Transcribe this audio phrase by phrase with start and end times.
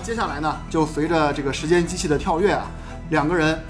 [0.00, 2.66] 接下来呢，就随着这个时间机器的跳跃啊，
[3.10, 3.60] 两个人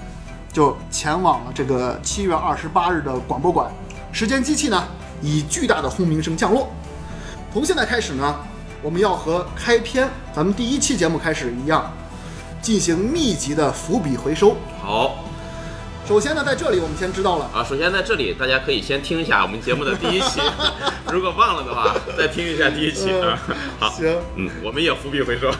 [0.53, 3.71] 就前往了这个七月二十八日的广播馆。
[4.11, 4.83] 时间机器呢，
[5.21, 6.69] 以巨大的轰鸣声降落。
[7.51, 8.35] 从现在开始呢，
[8.81, 11.91] 我们要和开篇咱们第一期节目开始一样，
[12.61, 14.55] 进行密集的伏笔回收。
[14.81, 15.15] 好
[16.09, 20.41] 首先呢，在这里我们先知道了，啊，首先在这里大家可以先听一下我们节目的第一期，
[21.13, 23.37] 如果忘了的话，再听一下第一期啊。
[23.79, 25.51] 好，行，嗯，我们也伏笔回收。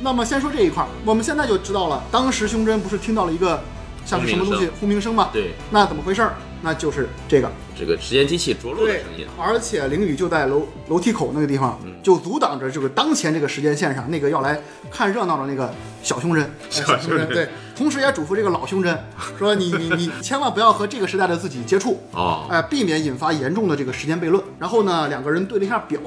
[0.00, 3.58] 那么先说这一块儿，我们现在就知道了，当时胸针不是听到了一个
[4.04, 5.30] 像是什么东西轰鸣声吗？
[5.32, 6.36] 对，那怎么回事儿？
[6.62, 7.50] 那就是这个。
[7.78, 9.24] 这个时间机器着陆的声音。
[9.38, 18.98] 而且凌雨就在楼楼梯口那个地方，嗯就阻挡着这个当前这个时间线上那个要来看热闹的那个小胸针， 小呃胸针对，同时也嘱咐这个老胸针
[19.38, 24.42] 说你你你千万不要和这个时代的自己接触，啊，哎、避免引发严重的这个时间悖论。
[24.58, 26.00] 然后呢，两个人对了一下表，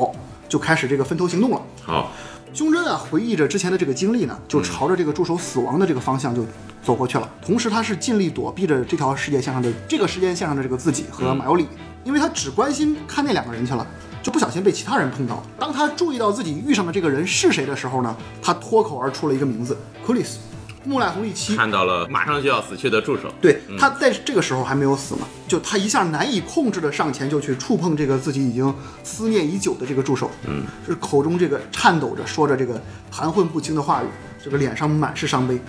[0.50, 1.62] 就开始这个分头行动了。
[1.84, 2.12] 好，
[2.54, 6.46] 胸针啊，回忆着之前的这个经历呢，就朝着这个助手死亡的这个方向就
[6.84, 7.30] 走过去了。
[7.42, 11.66] 同时，他是尽力躲避着这条世界线上的这个时间线上的这个自己和马尤里，
[12.04, 13.88] 因为他只关心看那两个人去了，
[14.22, 15.42] 就不小心被其他人碰到。
[15.58, 20.40] 当他注意到自己遇上的这个人是谁的时候呢，他脱口而出了一个名字：克里斯，
[20.84, 21.56] 木赖红利七。
[21.56, 23.32] 看到了马上就要死去的助手。
[23.42, 34.08] 对，他在这个时候还没有死嘛，就他一下难以控制的上前就去触碰这个自己已经思念已久的这个助手，嗯，是口中这个颤抖着说着这个含混不清的话语，
[34.44, 35.60] 这个脸上满是伤悲。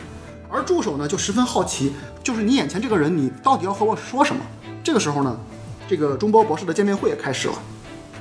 [0.48, 4.42] 而助手呢就十分好奇，就是你眼前这个人，你到底要和我说什么？
[4.84, 5.38] 这个时候呢，
[5.88, 7.54] 这个中包博士的见面会也开始了，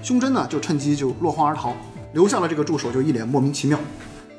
[0.02, 1.74] 胸针呢就趁机就落荒而逃，
[2.14, 3.78] 留下了这个助手就一脸莫名其妙。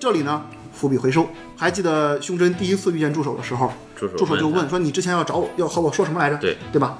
[0.00, 0.42] 这里呢
[0.72, 1.26] 伏笔回收，
[1.56, 3.70] 还记得胸针第一次遇见助手的时候，
[4.16, 6.36] 助手就问说：“你之前要找我，要和我说什么来着？
[6.38, 6.98] 对对吧？”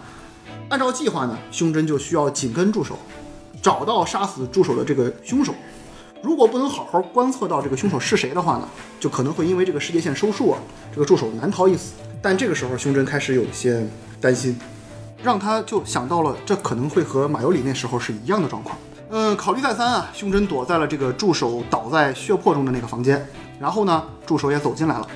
[0.69, 2.97] 按照计划呢，胸针就需要紧跟助手，
[3.61, 5.55] 找到杀死助手的这个凶手。
[6.23, 8.69] 如果不能好好观测到这个凶手是谁的话呢，
[9.01, 10.59] 就可能会因为这个世界线收束啊，
[10.93, 11.95] 这个助手难逃一死。
[12.23, 13.85] 但这个时候，胸针开始有一些
[14.21, 14.57] 担心，
[15.23, 18.79] 让他就想到了这可能会和马尤里那时候是一样的状况。
[19.11, 23.27] 嗯，考虑再三啊，胸针躲在了这个助手倒在血泊中的那个房间，
[23.63, 25.09] 然后呢，助手也走进来了，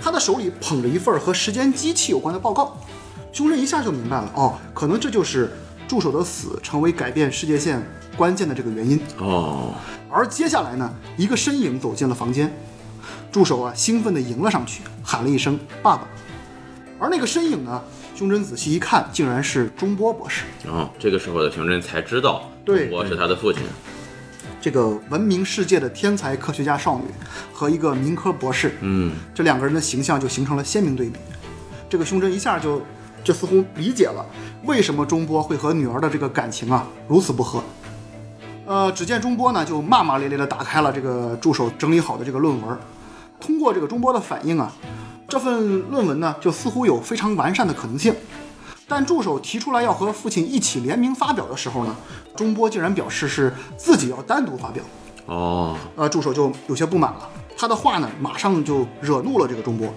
[0.00, 2.74] 他的手里捧着一份和时间机器有关的报告。
[3.30, 5.52] 胸针一下就明白了，哦，可能这就是
[5.86, 7.86] 助手的死成为改变世界线
[8.16, 8.98] 关键的这个原因。
[9.18, 9.74] 哦，
[10.10, 12.50] 而接下来呢，一个身影走进了房间，
[13.30, 16.08] 助手啊兴奋地迎了上去，喊了一声“爸爸”。
[16.98, 17.82] 而那个身影呢，
[18.14, 23.62] 胸针仔细一看，竟然是中波博士，然后这个时候的熊针才知道，对我是他的父亲。
[24.62, 27.06] 这个闻名世界的天才科学家少女
[27.52, 31.18] 和一个民科博士，嗯，这两个人的形象就形成了鲜明对比。
[31.88, 32.80] 这个胸针一下就
[33.24, 34.24] 就似乎理解了
[34.62, 37.60] 为什么中波会和女儿的这个感情啊如此不和。
[38.64, 42.78] 呃，只见中波呢就骂骂咧咧地打开了这个助手整理好的这个论文，
[43.40, 44.72] 通过这个中波的反应啊，
[45.26, 48.14] 这份论文呢就似乎有非常完善的可能性。
[48.88, 51.96] 但助手提出来要和父亲一起联名发表的时候呢，
[52.36, 54.82] 中波竟然表示是自己要单独发表。
[55.26, 59.92] 哦，呃，助手就有些不满了，他的话呢，马上就惹怒了这个中波，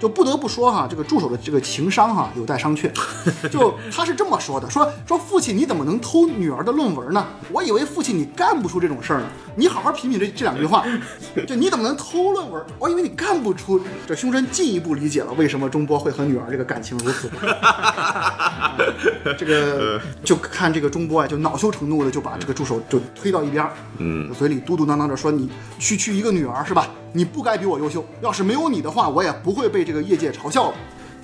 [0.00, 2.90] 就不得不说哈，这个助手的这个情商哈有待商榷。
[3.50, 7.26] 就他是这么说的，说说父亲你怎么能偷女儿的论文呢？
[7.50, 9.26] 我以为父亲你干不出这种事儿呢，
[9.56, 10.84] 你好好品品这这两句话，
[11.46, 12.62] 就你怎么能偷论文？
[12.78, 13.80] 我以为你干不出。
[14.06, 17.30] 这胸针进一步理解了为什么中波会和女儿这个感情如此。
[19.38, 26.88] 这个就看这个中波啊，就恼羞成怒的就把这个助手就推到一边儿，嗯，嘴里嘟嘟囔囔着说：“你区区一个女儿是吧？
[27.12, 28.04] 你不该比我优秀。
[28.20, 30.76] 要是没有你的话，我也不会被这个业界嘲笑了。”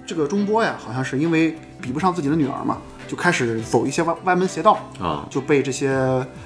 [0.06, 2.76] 这个中波呀，好像是因为比不上自己的女儿嘛，
[3.08, 5.96] 就开始走一些歪歪门邪道啊就被这些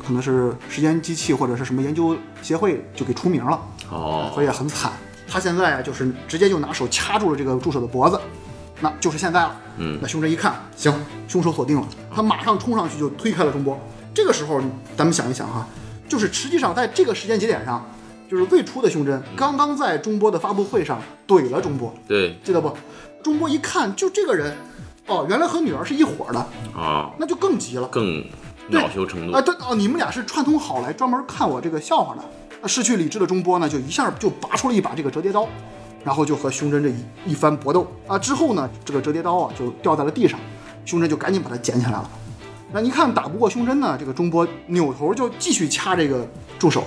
[0.06, 3.60] 可能是时间机器或者是什么研究协会就给出名了。
[3.90, 4.92] 哦，所以很惨。
[5.26, 8.20] 他现在啊，就是直接就拿手掐住了这个助手的脖子，
[8.80, 9.56] 那就是现在了。
[9.78, 10.94] 嗯那胸针一看，行，
[11.26, 13.76] 凶手锁定了，他马上冲上去就推开了中波。
[14.14, 14.60] 这个时候，
[14.96, 15.66] 咱们想一想哈，
[16.08, 17.84] 就是实际上在这个时间节点上，
[18.28, 22.76] 就是未出的胸针刚刚在中波的发布会上怼了中波，对，记得不？
[23.22, 24.54] 中波一看就这个人，
[25.06, 26.38] 哦，原来和女儿是一伙的，
[26.78, 27.88] 啊，那就更急了。
[27.88, 28.22] 更
[28.68, 29.40] 恼羞成怒啊，。
[29.40, 32.22] 对哦，你们俩是串通好来专门看我这个笑话的。
[32.60, 35.48] 那失去理智的中波呢，就一下就拔出了一把这个折叠刀，
[36.04, 38.18] 然后就和胸针这一一番搏斗啊。
[38.18, 40.38] 之后呢，这个折叠刀啊就掉在了地上，
[40.84, 42.10] 胸针就赶紧把它捡起来了。
[42.70, 46.28] 那一看打不过胸针呢，这个中波扭头就继续掐这个
[46.58, 46.84] 助手，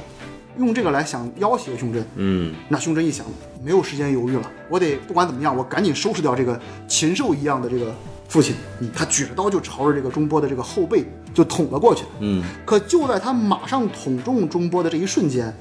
[0.57, 2.05] 用这个来想要挟胸针。
[2.15, 3.25] 嗯，那胸针一想，
[3.63, 7.93] 没有时间犹豫了，我得不管怎么样，我赶紧收拾掉这个禽兽一样的这个
[8.27, 12.03] 父亲，嗯他举着刀就朝着这个钟波的这个后背就捅了过去。
[12.19, 15.53] 嗯，可就在他马上捅中钟波的这一瞬间，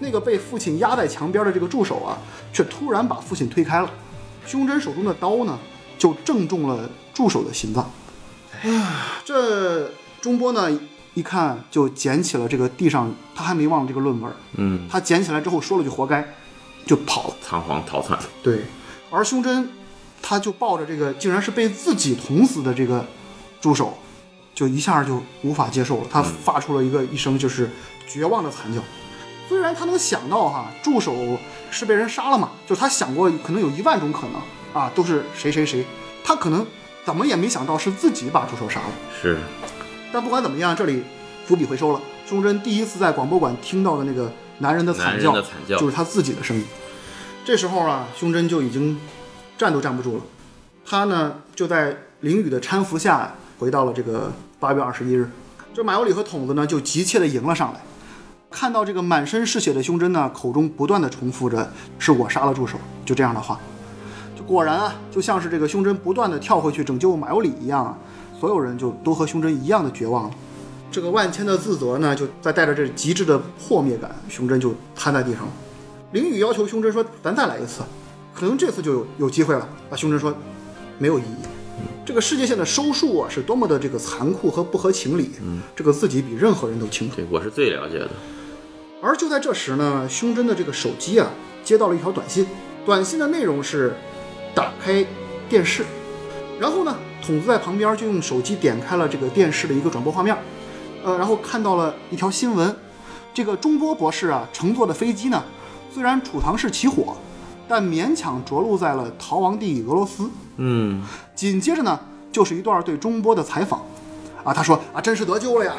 [0.00, 2.18] 那个被父亲压在墙边的这个助手啊，
[2.52, 3.90] 却突然把父亲推开了。
[4.46, 5.58] 胸针手中的刀呢，
[5.96, 7.90] 就正中了助手的心脏。
[8.62, 9.90] 啊，这
[10.20, 10.70] 钟波呢，
[11.14, 14.32] 一看就捡起了这个地上，他还没忘这个论文。
[14.56, 16.24] 嗯，他捡起来之后说了句“活该”，
[16.84, 17.34] 就跑了。
[17.40, 18.18] 仓皇逃窜。
[18.42, 18.64] 对，
[19.10, 19.70] 而胸针
[20.20, 23.06] 他就抱着这个竟然是被自己捅死的这个
[23.60, 23.96] 助手，
[24.54, 27.70] 就一下就无法接受了，他发出了一个一声就是
[28.08, 28.80] 绝望的惨叫。
[29.48, 31.14] 虽然他能想到哈，助手
[31.70, 34.40] 是被人杀了嘛，就他想过可能有一万种可能
[34.72, 35.84] 啊，都是谁谁谁，
[36.24, 36.66] 他可能
[37.04, 38.86] 怎么也没想到是自己把助手杀了。
[39.20, 39.38] 是，
[40.14, 41.02] 但不管怎么样，这里
[41.44, 42.00] 伏笔回收了。
[42.24, 46.64] 胸针第一次在广播馆听到的那个男人的惨叫，惨叫就是他自己的声音。
[47.44, 48.96] 这时候啊，胸针就已经
[49.58, 50.22] 站都站不住了，
[50.86, 54.30] 他呢就在凌雨的搀扶下回到了这个
[54.60, 55.28] 八月二十一日。
[55.74, 57.80] 这马有里和筒子呢就急切地迎了上来，
[58.52, 63.58] 看到这个满身是血的胸针呢，口中不断地重复着“是我杀了助手”，就这样的话。
[64.38, 67.98] 就果然啊，就像是这个胸针不断地跳回去拯救马有里一样啊，
[68.38, 70.30] 所有人就都和胸针一样的绝望了。
[70.90, 75.52] 这个万千的自责呢，就在带着这极致的破灭感，胸针就瘫在地上了。
[76.12, 77.82] 林雨要求胸针说：“咱再来一次，
[78.32, 80.32] 可能这次就有有机会了。”啊，胸针说
[80.98, 81.44] ：“没有意义。
[82.06, 87.16] 这个世界线的收束啊，是多么的这个残酷和不合情理，嗯这个自己比任何人都清楚。
[87.16, 88.10] 对，我是最了解的。
[89.02, 91.28] 而就在这时呢，胸针的这个手机啊，
[91.64, 92.46] 接到了一条短信，
[92.86, 93.94] 短信的内容是：
[94.54, 95.04] 打开
[95.48, 95.82] 电视。
[96.60, 100.36] 然后呢，筒子在旁边就用手机点开了这个电视的一个转播画面，
[101.02, 102.76] 呃，然后看到了一条新闻，
[103.32, 105.42] 这个中波博士啊乘坐的飞机呢，
[105.90, 107.16] 虽然储藏室起火，
[107.66, 110.28] 但勉强着陆在了逃亡地俄罗斯。
[110.56, 111.02] 嗯，
[111.34, 111.98] 紧接着呢，
[112.30, 113.82] 就是一段对中波的采访，
[114.44, 115.72] 啊，他说啊，真是得救了呀，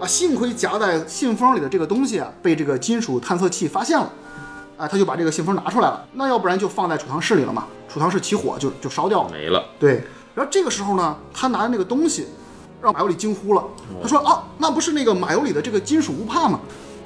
[0.00, 4.10] 啊，幸亏夹在信封里的这个东西啊，被这个金属探测器发现了，
[4.76, 9.30] 啊，他就把这个信封拿出来了，那要不然就放在储藏室里了嘛，储藏室起火就就烧掉了。
[9.30, 9.62] 没了。
[9.78, 10.02] 对，
[10.36, 12.26] 然后这个时候呢，他拿着那个东西，
[12.82, 13.64] 让马尤里惊呼了，
[14.02, 16.60] 他说啊，那不是那个马尤里的这个金属乌帕吗？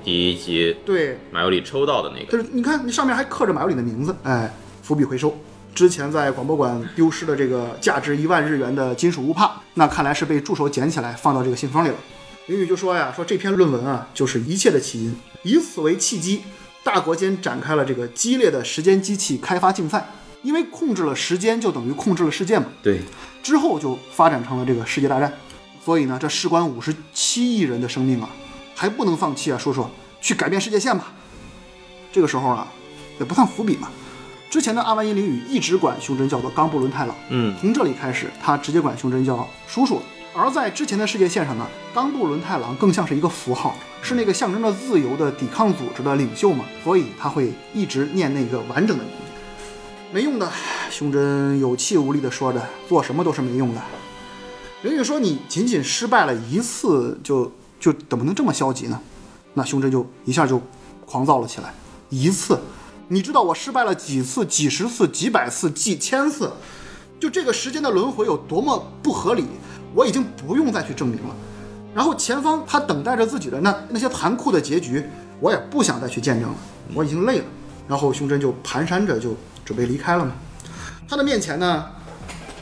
[0.04, 5.32] 第一集对，马尤里抽到的那个，就是你看，你上面还刻着马尤里的名字，哎，伏笔回收。
[5.72, 11.94] 之前在广播馆丢失的这个价值一万日元的金属乌帕，那看来是被助手捡起来放到这个信封里了。
[12.46, 16.42] 林宇就说呀，说这篇论文啊，就是一切的起因，以此为契机，
[16.82, 20.08] 大国间展开了这个激烈的时间机器开发竞赛，
[20.42, 22.66] 因为控制了时间就等于控制了世界嘛。
[22.82, 23.00] 对，
[23.42, 25.32] 之后就发展成了这个世界大战。
[25.84, 28.28] 所以呢，这事关五十七亿人的生命啊，
[28.74, 29.56] 还不能放弃啊！
[29.56, 29.90] 说说
[30.20, 31.12] 去改变世界线吧。
[32.12, 32.66] 这个时候啊，
[33.18, 33.88] 也不算伏笔嘛。
[34.50, 40.02] 之前的阿万因灵雨一直管胸针叫做冈布伦太郎，嗯，从这里开始，他直接管胸针叫叔叔了。
[40.34, 49.29] 而在之前的世界线上呢，冈布伦太郎更像是一个符号，是那个象征着自由的抵抗组织的领袖嘛，所以他会一直念那个完整的名字。
[50.12, 50.50] 没用的，
[50.90, 53.80] 胸针有气无力地说着，做什么都是没用的。
[54.82, 59.00] 林宇说：“你仅仅失败了一次，就就怎么能这么消极呢？”
[59.54, 60.60] 那胸针就一下就
[61.06, 61.72] 狂躁了起来。
[62.08, 62.58] 一次，
[63.06, 66.50] 你知道我失败了几次、几十次、几百次、几千次？
[67.20, 69.44] 就这个时间的轮回有多么不合理，
[69.94, 71.36] 我已经不用再去证明了。
[71.94, 75.04] 然后前方他等待着自己的那那些残酷的结局，
[75.38, 76.56] 我也不想再去见证了，
[76.94, 77.44] 我已经累了。
[77.86, 79.36] 然后胸针就蹒跚着就
[79.70, 80.32] 准备离开了嘛。
[81.08, 81.86] 他的面前呢，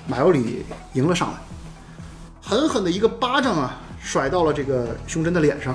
[0.06, 1.38] 马尤里迎了上来。
[2.42, 5.74] 狠狠的一个巴掌啊，甩到了这个胸针的脸上。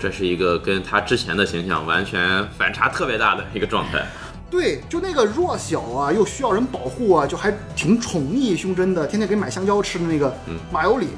[0.00, 4.06] 这是一个跟他之前的形象完全反差特别大的一个状态。
[4.50, 10.34] 对，就那个弱小啊，又需要人保护啊，就还挺宠溺胸针的，天天给买香蕉吃的那个
[10.72, 11.08] 马尤里，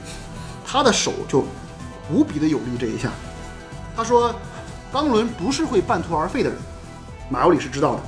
[0.66, 1.44] 他的手就
[2.10, 2.76] 无比的有力。
[2.76, 3.10] 这一下，
[3.96, 4.34] 他说，
[4.92, 6.58] 冈伦不是会半途而废的人，
[7.30, 8.00] 马尤里是知道的。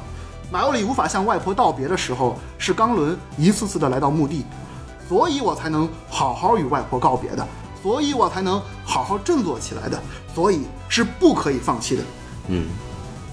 [0.48, 4.44] 马有里无法向外婆道别的时候，是冈伦一次次的来到墓地。
[5.08, 7.46] 所以我才能好好与外婆告别的，
[7.82, 10.00] 所以我才能好好振作起来的，
[10.34, 12.02] 所以是不可以放弃的。
[12.48, 12.68] 嗯，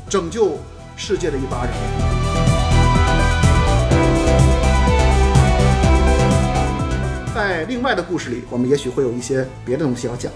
[0.10, 0.58] 拯救
[0.96, 1.74] 世界的一巴掌。
[7.36, 10.32] 在另外的故事里，我们也许会有一些别的东西要讲，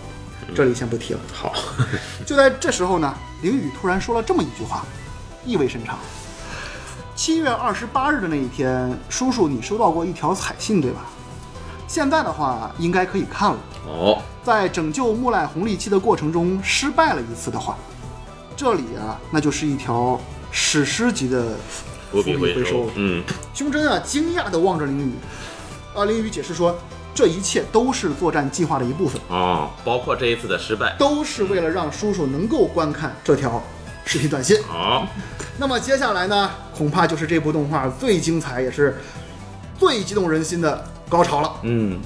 [0.55, 1.19] 这里先不提了。
[1.34, 1.53] 好，
[2.24, 4.86] 就在这时候呢，凌雨突然说了这么一句话，
[5.43, 5.98] 意味深长。
[7.17, 11.07] 七月二十八日的那一天，叔叔，你收到过一条彩信，对吧？
[11.88, 13.57] 现在的话，应该可以看了。
[13.88, 17.75] 哦，在拯救木赖红利期的过程中失败了一次的话，
[18.55, 20.21] 这里啊，那就是一条
[20.51, 21.55] 史诗级的
[22.12, 25.13] 伏笔回回收嗯，胸针啊，惊讶地望着林雨，
[25.95, 26.77] 二灵语解释说，
[27.15, 30.95] 这一切都是作战计划的一部分，哦，包括这一次的失败。
[31.00, 33.59] 都是为了让叔叔能够观看这条
[34.07, 34.57] 视频短信。
[34.63, 35.05] 好，
[35.57, 38.97] 那么接下来呢，恐怕就是这部动画最精彩也是
[39.77, 41.51] 最激动人心的高潮了。
[41.63, 41.99] 嗯。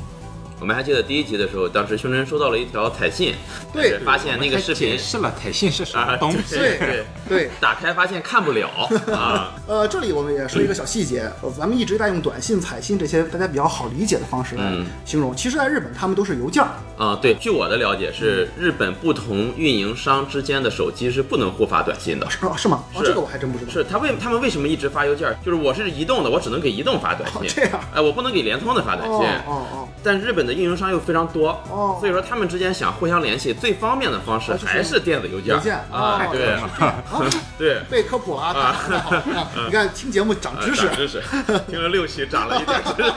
[0.62, 3.34] 我们还记得第一集的时候，当时胸针收到了一条彩信，
[3.74, 6.56] 对发现那个视频解释了彩信是什啊么东西。
[6.56, 8.70] 对对， 对，打开发现看不了
[9.12, 16.70] 啊，呃，这里我们也说一个小细节，呃咱们一直在用短信、彩信这些大家比较好理解的方式来嗯形容，其实在日本他们都是邮件儿。
[16.96, 22.30] 啊，对，据我的了解是日本不同运营商之间的手机是不能互发短信的。
[22.30, 22.38] 是？
[22.56, 22.84] 是吗？
[22.94, 23.72] 哦，这个我还真不知道。
[23.72, 25.36] 是他为他们为什么一直发邮件？
[25.44, 27.42] 就是我是移动的，我只能给移动发短信。
[27.42, 29.28] 哦这样哎，我不能给联通的发短哦信。
[29.52, 35.56] 哦哦，但日本的运营商又非常多，哦所以说他们之间想互相联系，最方便的方式还是电子邮件。
[35.56, 36.22] 邮件啊，
[37.12, 38.76] 哦对对，被科普了啊！
[39.68, 40.90] 你看听节目长知识。
[40.96, 41.22] 知识，
[41.68, 43.12] 听了六期，长了一点知识。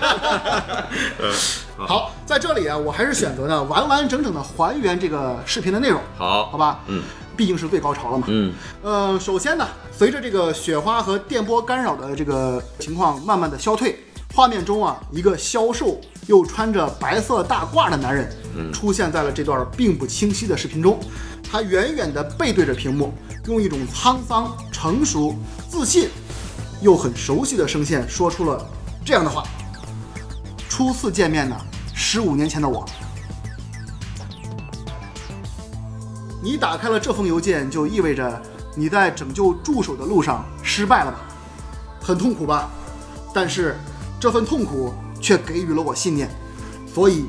[1.78, 6.80] 嗯，好，在这里啊，我还是选择呢完完整整的还原这个视频的内容，好，好吧？
[6.88, 7.02] 嗯
[7.36, 8.26] 毕竟是最高潮了嘛。
[8.28, 13.98] 嗯呃，首先呢，随着这个雪花和电波干扰的这个情况慢慢的消退，
[14.34, 18.28] 画面中啊，一个消瘦又穿着白色大褂的男人，
[18.72, 20.98] 出现在了这段并不清晰的视频中。
[21.48, 23.12] 他远远地背对着屏幕，
[23.46, 25.36] 用一种沧桑、成熟、
[25.68, 26.08] 自信
[26.80, 28.66] 又很熟悉的声线说出了
[29.04, 29.44] 这样的话
[30.68, 31.56] ：“初次见面呢，
[31.94, 32.84] 十五年前的我。”
[36.42, 38.42] 你打开了这封邮件，就意味着
[38.74, 41.20] 你在拯救助手的路上失败了吧？
[42.02, 42.68] 很痛苦吧？
[43.32, 43.76] 但是
[44.24, 46.30] 这份痛苦却给予了我信念，
[46.94, 47.26] 所以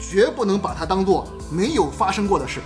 [0.00, 2.62] 绝不能把它当做没有发生过的事。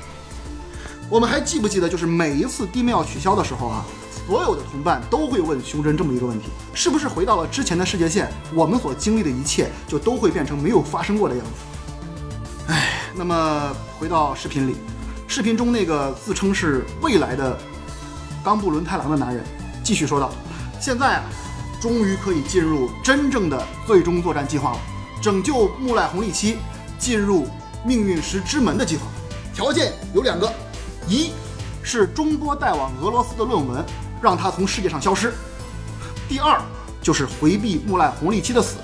[1.10, 3.84] 我们还记不记得，就是每一次地面要取消的时候啊，
[4.24, 11.50] 所有的同伴都会问胸针这么一个问题：是不是回到了之前的世界线，我们所经历的一切就都会变成没有发生过的样子？
[12.68, 14.76] 唉，那么回到视频里。
[15.26, 17.58] 视频中那个自称是未来的
[18.44, 19.44] 冈部伦太郎的男人
[19.82, 20.30] 继续说道
[20.80, 21.24] ：“现在啊，
[21.82, 24.78] 终于可以进入真正的最终作战计划了，
[25.20, 26.58] 拯救木赖红利七，
[26.96, 27.48] 进入
[27.84, 29.02] 命运石之门的计划。
[29.52, 30.48] 条件有两个，
[31.08, 31.32] 一
[31.82, 33.84] 是中波带往俄罗斯的论文，
[34.22, 35.30] 让他从世界上消失；
[36.28, 36.56] 第二
[37.02, 38.76] 就是回避木赖红利七的死。”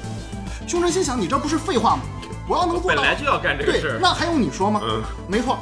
[0.66, 2.02] 胸针心想：“你这不是废话吗？
[2.48, 4.00] 我要能做到，本来就要干这个对事儿，。
[4.02, 4.80] 那还用你说吗？
[4.82, 5.56] 嗯没错，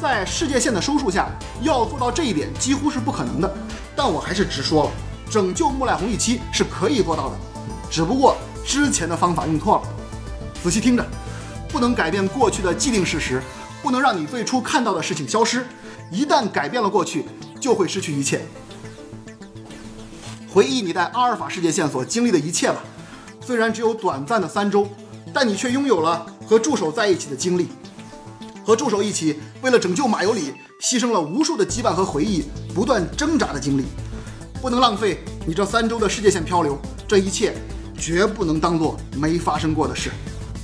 [0.00, 1.26] 在世界线的收束下，
[1.60, 3.52] 要做到这一点几乎是不可能的。
[3.96, 4.90] 但我还是直说了，
[5.30, 7.36] 拯救木赖红利七是可以做到的，
[7.90, 9.88] 只不过之前的方法用错了。
[10.62, 11.06] 仔细听着，
[11.68, 13.42] 不能改变过去的既定事实，
[13.82, 15.66] 不能让你最初看到的事情消失。
[16.10, 17.26] 一旦改变了过去，
[17.60, 18.40] 就会失去一切。
[20.50, 22.82] 回忆你在阿尔法世界线所经历的一切吧，
[23.44, 24.88] 虽然只有短暂的三周，
[25.32, 27.68] 但你却拥有了和助手在一起的经历。
[28.64, 32.44] 和助手一起为了拯救马尤里，牺牲了无数的羁绊和回忆，
[32.74, 33.84] 不断挣扎的经历，
[34.60, 37.54] 不能浪费你这三周的世界线漂流，这一切
[37.96, 40.10] 绝不能当做没发生过的事。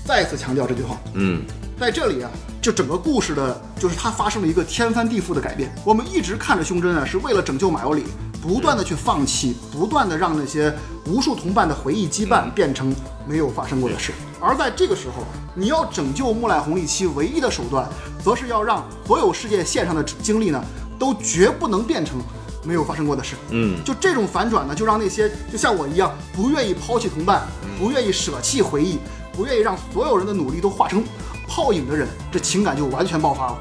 [0.05, 1.43] 再次强调这句话，嗯，
[1.81, 5.75] 在这里啊，就整个故事的，就是它发生了一个天翻地覆的改变。
[5.85, 8.05] 我们一直看着胸针啊，是为了拯救马尤里，
[8.43, 10.75] 不断的去放弃，不断的让那些
[11.07, 12.95] 无数同伴的回忆羁绊变成
[13.27, 14.13] 没有发生过的事。
[14.41, 15.25] 而在这个时候，
[15.55, 17.89] 你要拯救木赖红利期唯一的手段，
[18.23, 20.63] 则是要让所有世界线上的经历呢，
[20.99, 22.19] 都绝不能变成
[22.65, 23.37] 没有发生过的事。
[23.51, 27.43] 嗯，就这种反转呢，就让那些就像我一样不愿意抛弃同伴，
[27.79, 28.99] 不愿意舍弃回忆，
[29.33, 31.05] 不愿意让所有人的努力都化成
[31.47, 33.59] 泡影的人，这情感就完全爆发了。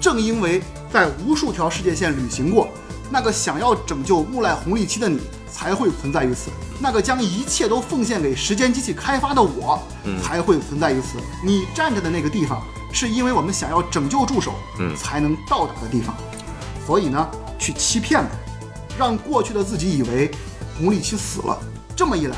[0.00, 0.62] 正因为
[0.92, 2.68] 在无数条世界线旅行过，
[3.10, 5.20] 那个想要拯救木赖红利期的你
[5.52, 6.50] 才会存在于此；
[6.80, 9.82] 那个将一切都奉献给时间机器开发的我
[10.22, 11.18] 才会存在于此。
[11.44, 12.62] 你站着的那个地方，
[12.92, 16.14] 是因为我们想要拯救助手，嗯才能到达的地方。
[16.86, 17.28] 所以呢，
[17.60, 18.30] 去欺骗吧，
[18.98, 20.30] 让过去的自己以为
[20.76, 21.56] 红利期死了，
[21.94, 22.36] 这么一来，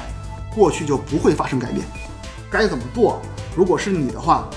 [0.54, 1.86] 过去就不会发生改变。
[2.50, 3.22] 该怎么做？
[3.56, 4.50] 如果是你的话，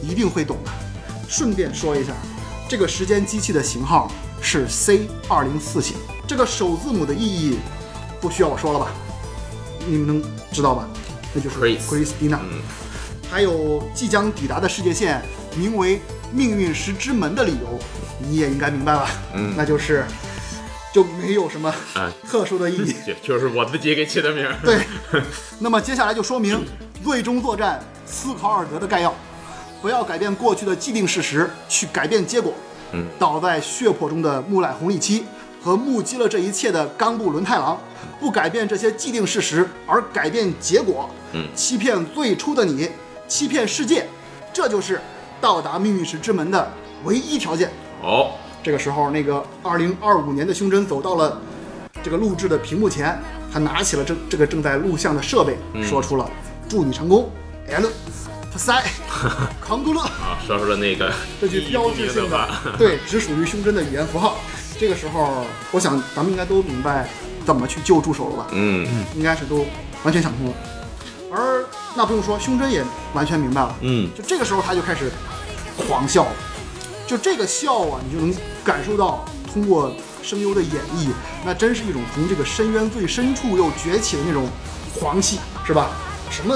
[0.00, 0.70] 一定会懂的。
[1.28, 2.12] 顺便说一下，
[2.68, 4.10] 这个时间机器的型号
[4.40, 7.58] 是 C 二零四型，这个首字母的意义
[8.20, 8.92] 不需要我说了吧？
[9.86, 10.88] 你们能知道吧？
[11.34, 12.38] 那就是 Chris Christina。
[12.38, 12.62] 嗯
[13.30, 15.22] 还有即将抵达的世界线，
[15.56, 17.78] 名为命运石之门的理由，
[18.18, 19.10] 你也应该明白吧？
[19.34, 19.54] 嗯。
[19.56, 20.04] 那就是
[20.92, 22.10] 就没有什么啊。
[22.28, 22.96] 特殊的意义。
[23.06, 24.56] 就就是我自己给起的名儿。
[24.64, 24.80] 对，
[25.58, 26.64] 那么接下来就说明
[27.04, 29.14] 最终作战斯考尔德的概要，
[29.80, 32.54] 不要改变过去的既定事实，去改变结果。
[32.92, 35.24] 嗯，倒在血泊中的木乃红利期
[35.62, 37.80] 和目击了这一切的冈部伦太郎，
[38.20, 41.48] 不改变这些既定事实，而改变结果，嗯。
[41.54, 42.90] 欺骗最初的你，
[43.26, 44.06] 欺骗世界，
[44.52, 45.00] 这就是
[45.42, 46.72] 到达命运石之门的
[47.04, 47.68] 唯一条件。
[48.02, 48.30] 哦，
[48.62, 51.38] 这个时候，那个二零二五年的胸针走到了
[52.02, 53.20] 这个录制的屏幕前，
[53.52, 56.30] 他拿起了这这个正在录像的设备，说出了
[56.68, 57.28] “祝你成功
[57.68, 57.88] ”，L，
[58.52, 58.84] 他塞，
[59.60, 64.36] 康古勒，啊，说出了那个 这句标志性的，对，只属于胸针的语言符号。
[64.78, 67.08] 这个时候，我想咱们应该都明白
[67.44, 68.46] 怎么去救助手了吧？
[68.52, 69.66] 嗯应该是都
[70.04, 70.54] 完全想通了。
[71.32, 72.84] 而那不用说，胸针也
[73.14, 73.76] 完全明白了。
[73.80, 75.10] 嗯，就这个时候他就开始
[75.86, 76.32] 狂笑了，
[77.06, 78.34] 就这个笑啊，你就能
[78.64, 81.08] 感受到通过声优的演绎，
[81.44, 84.48] 那真是一种从这个深渊最深处又崛起的那种
[84.98, 85.90] 狂气，是吧？
[86.30, 86.54] 什么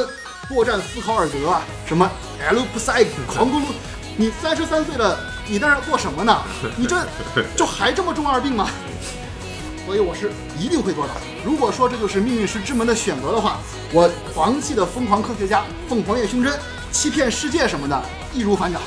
[0.49, 2.11] 作战斯考尔德啊，什么
[2.49, 3.65] L 普赛狂咕噜，
[4.17, 6.43] 你三十三岁了，你在那做什么呢？
[6.77, 6.97] 你这
[7.55, 8.71] 就还这么中二病吗？
[9.85, 11.13] 所以我是一定会做到。
[11.47, 13.59] 如果说这就是命运石之门的选择的话，
[13.93, 16.53] 我狂气的疯狂科学家凤凰叶胸针
[16.91, 18.03] 欺骗世界什么的，
[18.35, 18.83] 易如反掌。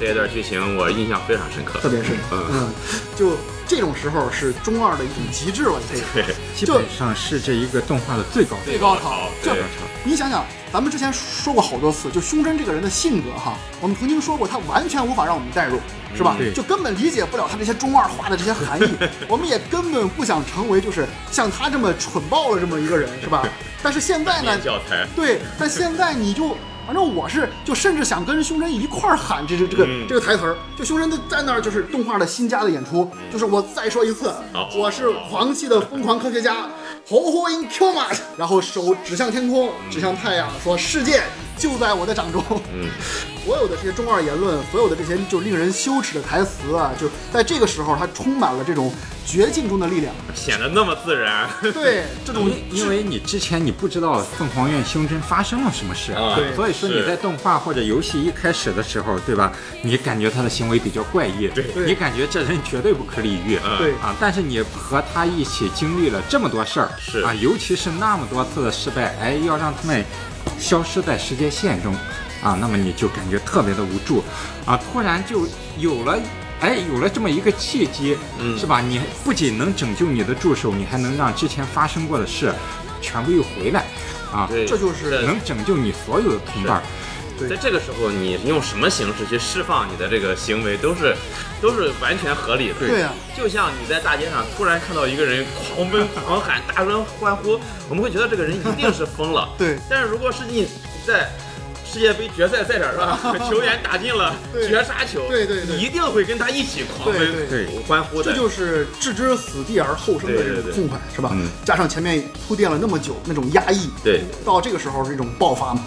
[0.00, 2.44] 这一段剧情我印象非常深刻，特别是嗯。
[2.50, 2.74] 嗯，
[3.14, 3.36] 就
[3.68, 6.02] 这种时候是中二的一种极致了，可以。
[6.12, 9.62] 对，基本上是这一个动画的最高最高潮，这对。
[10.02, 15.78] 你想想，咱们之前说过好多次，就胸针这个人的性格哈，我们曾经说过，他完全无法让我们代入，
[16.14, 16.36] 是吧？
[16.54, 18.88] 就根本理解不了他这些中二化的这些含义，
[19.28, 23.46] 我们也根本不想成为就是像他这么蠢爆了这么一个人，是吧？
[23.82, 24.58] 但是现在呢，
[25.16, 30.06] 对，但现在你就，反正我是就甚至想跟胸针一块儿喊这这这个、嗯。
[30.06, 34.34] 这个台词儿，就胸针在那儿就是动画的新加的演出，就是我再说一次，
[34.76, 36.68] 我是狂气的疯狂科学家，
[37.08, 41.22] 吼吼 in Q 嘛，然后手指向天空，指向太阳，说世界
[41.60, 42.42] 就在我的掌中。
[42.74, 42.88] 嗯，
[43.44, 48.92] 所有的这些中二言论，所有的这些就令人羞耻的台词啊，就在这个时候，它充满了这种
[49.26, 50.12] 绝境中的力量。
[50.34, 59.52] 显得那么自然， 对，这种因因为你之前你不知道凤凰院胸针发生了什么事，啊对所以说你在动画或者游戏一开始的时候，对吧？
[59.82, 61.64] 你感觉他的行为比较怪异，对。
[61.64, 61.86] 对。
[61.86, 63.78] 你感觉这人绝对不可理喻，嗯。
[63.78, 63.92] 对。
[63.94, 67.20] 啊，但是你和他一起经历了这么多事儿，是。
[67.20, 70.04] 啊，尤其是那么多次的失败，哎，要让他们
[70.58, 71.94] 消失在时间线中，
[72.42, 74.22] 啊，那么你就感觉特别的无助，
[74.66, 75.46] 啊，突然就
[75.78, 76.18] 有了。
[76.60, 78.82] 哎，有了这么一个契机，嗯是吧？
[78.82, 82.52] 你不仅能拯救你的助手，你还能让之前发生过的事
[83.00, 83.86] 全部又回来，
[84.30, 86.82] 啊，对，这就是能拯救你所有的同伴儿。
[87.48, 91.14] 在这个时候，你用什么形式去释放你的这个行为，都是
[91.60, 92.74] 都是完全合理的。
[92.78, 99.48] 对呀、就像你在大街上突然看到一个人狂奔、狂喊、大声欢呼，我们会觉得这个人一定是疯了。
[99.58, 100.66] 对但是如果是你
[101.06, 101.30] 在
[101.84, 103.18] 世界杯决赛赛场上，
[103.50, 108.30] 球员打进了绝杀球，对对对你一定会跟他一起狂奔、对欢呼的。
[108.30, 111.30] 这就是置之死地而后生的这种痛快，是吧？
[111.32, 115.82] 嗯加上前面铺垫了那么久那种压抑，对，到这个时候是一种爆发嘛。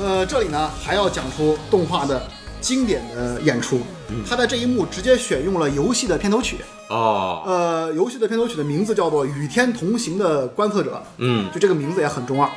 [0.00, 2.22] 呃，这里呢还要讲出动画的
[2.60, 4.22] 经典的演出，嗯。
[4.28, 12.48] 他在这一幕直接选用了游戏的片头曲，哦，呃，游戏的片头曲的名字叫做《与天同行的观测者》，嗯，就这个名字也很中二。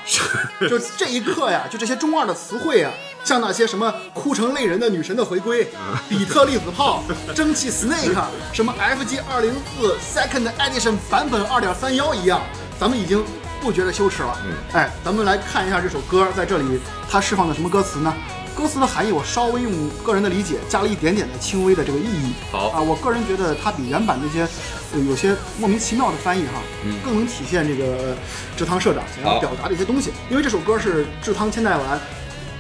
[0.69, 2.91] 就这一刻呀， 就这些中二的词汇啊，
[3.23, 5.67] 像那些什么哭成泪人的女神的回归、
[6.07, 7.03] 比特粒子炮、
[7.35, 8.15] 蒸汽 Snake、
[8.53, 12.41] 什么 FG 二零四 Second Edition 版本二点三幺一样，
[12.79, 13.23] 咱们已经
[13.65, 14.38] 不觉得羞耻了。
[14.45, 18.13] 嗯，哎，咱们来看一下这首歌在这里它释放的什么歌词呢？
[18.56, 22.34] 歌词的含义，我稍微用个人的理解加了一点点的轻微的这个意义。
[22.51, 24.47] 好啊，我个人觉得它比原版那些
[24.93, 28.15] 呃有些莫名其妙的翻译哈，嗯更能体现这个
[28.56, 30.12] 志汤社长想要表达的一些东西。
[30.30, 31.99] 因为这首歌是志汤千代丸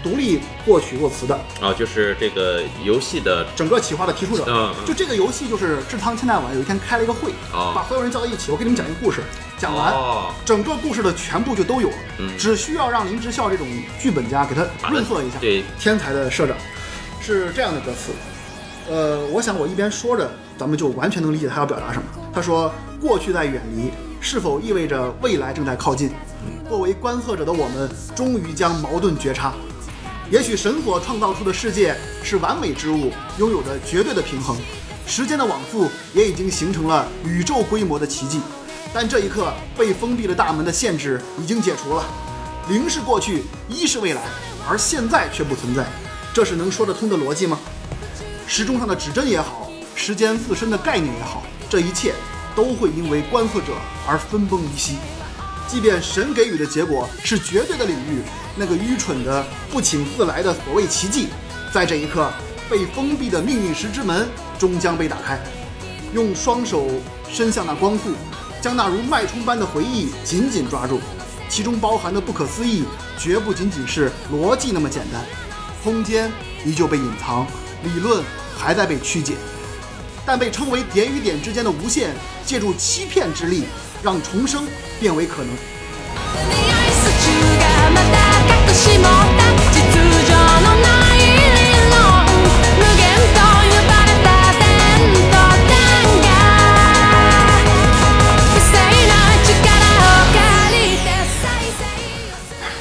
[0.05, 4.45] 独立作曲作词的，啊，就是这个游戏的整个企划的提出者。
[4.47, 9.21] 嗯嗯就这个游戏就是志仓千代丸有一天开了一个会，哦把所有人叫到一起，我给你们讲一个故事，
[9.57, 9.91] 讲完。
[9.91, 13.67] 哦，整个故事的全部就都有了，嗯只需要让林之孝这种
[13.99, 15.39] 剧本家给他润色一下。
[15.39, 16.55] 对，天才的社长
[17.19, 18.11] 是这样的歌词，
[18.87, 22.05] 呃，我想我一边说着，咱们就完全能理解他要表达什么。
[22.31, 23.89] 他说：“过去在远离，
[24.21, 26.11] 是否意味着未来正在靠近？
[26.69, 29.53] 作为观测者的我们，终于将矛盾觉察。
[30.31, 34.57] 也许神所创造出的世界是完美之物，拥有着绝对的平衡。
[35.05, 38.41] 时间的往复也已经形成了宇宙规模的奇迹。
[38.91, 42.03] 但这一刻，被封闭的大门的限制已经解除了。
[42.69, 44.23] 零是过去，一是未来，
[44.67, 45.85] 而现在却不存在。
[46.33, 47.59] 这是能说得通的逻辑吗？
[48.47, 52.15] 时钟上的指针也好，时间自身的概念也好，这一切
[52.55, 53.73] 都会因为观测者
[54.07, 54.97] 而分崩离析。
[55.67, 58.21] 即便神给予的结果是绝对的领域，
[58.55, 61.27] 那个愚蠢的不请自来的所谓奇迹，
[61.73, 62.31] 在这一刻
[62.69, 65.39] 被封闭的命运石之门终将被打开。
[66.13, 66.87] 用双手
[67.29, 68.13] 伸向那光速，
[68.61, 71.01] 将那如脉冲般的回忆紧紧抓住，
[71.49, 72.85] 其中包含的不可思议，
[73.19, 75.21] 绝不仅仅是逻辑那么简单。
[75.83, 76.31] 空间
[76.65, 77.45] 依旧被隐藏，
[77.83, 78.23] 理论
[78.57, 79.33] 还在被曲解，
[80.25, 82.15] 但被称为点与点之间的无限，
[82.45, 83.65] 借助欺骗之力，
[84.01, 84.65] 让重生
[84.99, 85.53] 变为可能。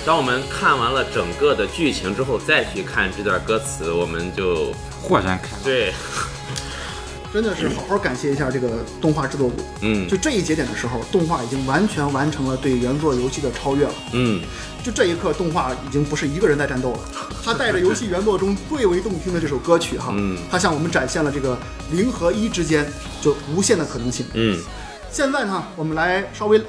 [0.07, 5.61] 当我们看完了整个的剧情之后，再去看这段歌词，我们就豁然开朗。
[5.65, 5.95] 对，
[7.35, 9.57] 真的是好好感谢一下这个动画制作组。
[9.81, 13.93] 嗯就这一节点的时候，动画已经完全完成了对原作游戏的超越了。
[14.13, 14.41] 嗯，
[14.85, 17.01] 就这一刻，动画已经不是一个人在战斗了，
[17.45, 21.59] 他带着游戏原作中最为动听的这首歌曲哈，嗯他向我们展现了这个
[21.91, 22.87] 零和一之间
[23.21, 24.25] 就无限的可能性。
[24.35, 24.57] 嗯，
[25.11, 26.63] 现在呢，我们来稍微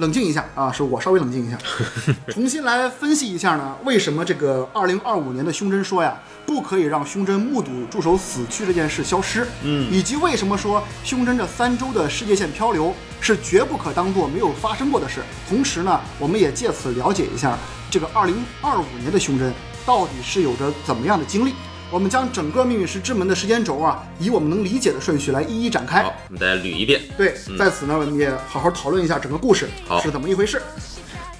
[0.00, 1.58] 冷静一下啊，是我稍微冷静一下，
[2.28, 15.20] 重新来分析一下呢，为什么这个二零二五年的胸针说呀，不可以让胸针目睹助手死去这件事消失，嗯以及为什么说胸针这三周的世界线漂流是绝不可当做没有发生过的事。
[15.48, 17.56] 同时呢，我们也借此了解一下
[17.90, 19.52] 这个二零二五年的胸针
[19.84, 21.52] 到底是有着怎么样的经历。
[21.90, 26.04] 我们将整个命运石之门的时间轴啊，以我们能理解的顺序来一一展开。
[26.04, 27.00] 好，我们再捋一遍。
[27.16, 29.68] 对，在此呢，我们也好好讨论一下整个故事
[30.00, 30.62] 是怎么一回事。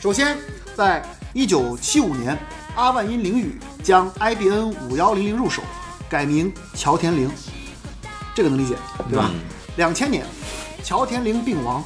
[0.00, 0.36] 首先，
[0.74, 2.36] 在一九七五年，
[2.74, 5.62] 阿万因绫羽将 IBN 五幺零零入手，
[6.08, 7.30] 改名乔田零，
[8.34, 8.74] 这个能理解，
[9.08, 9.40] 对吧嗯？
[9.76, 10.26] 两千、年，
[10.82, 11.84] 乔田零病亡，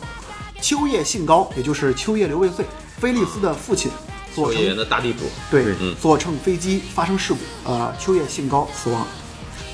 [0.62, 2.64] 秋叶信高，也就是秋叶刘卫穗，
[2.98, 5.30] 菲利斯的父亲，佐作业员的大地主。
[5.50, 9.06] 对，嗯佐乘飞机发生事故，呃，秋叶信高死亡。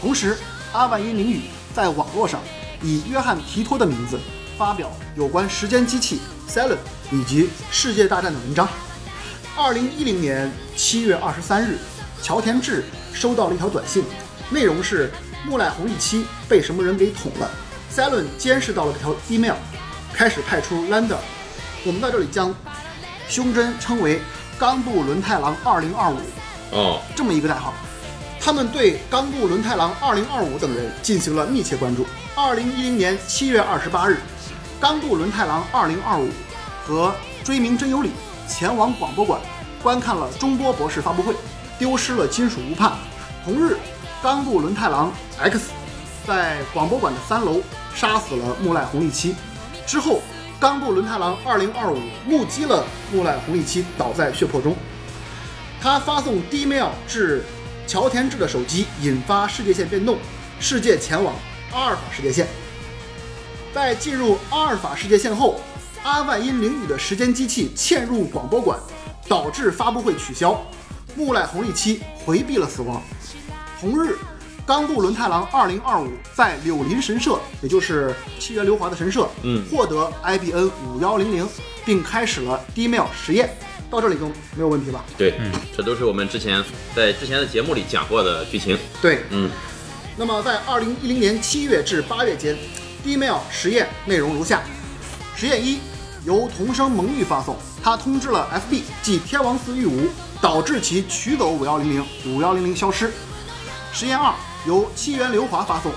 [0.01, 0.37] 同时，
[0.73, 1.42] 阿万因绫羽
[1.75, 2.40] 在网络上
[2.83, 4.18] 以约翰提托的名字
[4.57, 6.79] 发表有关时间机器 Cylon
[7.11, 8.68] 以及世界大战的文章。
[9.57, 11.79] 二零一零年七月二十三日，
[12.23, 14.05] 乔田智收到了一条短信，
[14.51, 15.11] 内容是
[15.46, 17.51] 木赖红利七被什么人给捅了。
[17.92, 19.57] Cylon 监视到了这条 email，
[20.14, 21.18] 开始派出 Lander。
[21.85, 22.55] 我们在这里将
[23.29, 24.20] 胸针称为
[24.61, 26.18] 冈部伦太郎二零二五
[26.73, 27.73] 哦，这么一个代号。
[28.38, 32.05] 他们对冈部伦太郎二零二五等人进行了密切关注。
[32.37, 34.18] 二零一零年七月二十八日，
[34.79, 36.29] 冈部伦太郎二零二五
[36.87, 37.11] 和
[37.42, 38.11] 追名真由里
[38.46, 39.40] 前往广播馆
[39.83, 41.35] 观看了中波博士发布会，
[41.79, 42.92] 丢失了金属误判。
[43.42, 43.79] 同日，
[44.23, 45.70] 冈部伦太郎 X
[46.27, 47.62] 在广播馆的三楼
[47.94, 49.35] 杀死了木赖红利七。
[49.87, 50.20] 之后，
[50.61, 54.77] 冈部伦太郎二零二五目击了木赖红利七倒在血泊中。
[55.81, 57.42] 他发送 D-mail 至
[57.87, 60.18] 乔田智的手机，引发世界线变动，
[60.61, 61.35] 世界前往
[61.73, 62.46] 阿尔法世界线。
[63.75, 65.59] 在进入阿尔法世界线后，
[66.03, 68.79] 阿万因绫羽的时间机器嵌入广播馆，
[69.27, 70.62] 导致发布会取消。
[71.16, 73.03] 木赖红利七回避了死亡。
[73.81, 74.18] 同日，
[74.70, 81.48] 冈部伦太郎二零二五在柳林神社，也就是七月流华的神社，嗯获得 IBN 五幺零零，
[81.85, 83.50] 并开始了 D-mail 实验。
[83.90, 85.04] 到这里都没有问题吧？
[85.18, 85.35] 对，
[85.76, 86.62] 这都是我们之前
[86.94, 88.78] 在之前的节目里讲过的剧情。
[89.02, 89.50] 对，嗯，
[90.16, 92.56] 那么在二零一零年七月至八月间
[93.02, 94.62] ，D-mail 实验内容如下：
[95.35, 95.80] 实验一
[96.24, 100.06] 由童声蒙玉发送，他通知了 FB 即天王寺玉吾，
[100.40, 103.11] 导致其取走五幺零零，五幺零零消失。
[103.92, 104.33] 实验二
[104.66, 105.90] 由七原流华发送，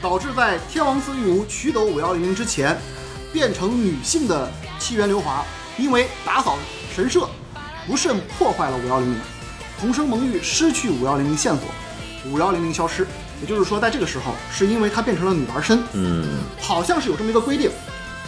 [0.00, 2.76] 导致在天王寺御武取走五幺零零之前，
[3.32, 5.44] 变成女性的七原流华，
[5.78, 6.58] 因为打扫
[6.94, 7.28] 神社
[7.86, 9.20] 不慎破坏了五幺零零，
[9.80, 13.06] 同生蒙玉失去五幺零零线索，五幺零零消失。
[13.40, 16.26] 也就是说，在这个时候，是因为她变成了女儿身，嗯，
[16.60, 17.70] 好像是有这么一个规定，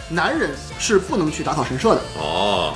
[0.09, 2.01] 男人是不能去打扫神社的。
[2.17, 2.73] 哦，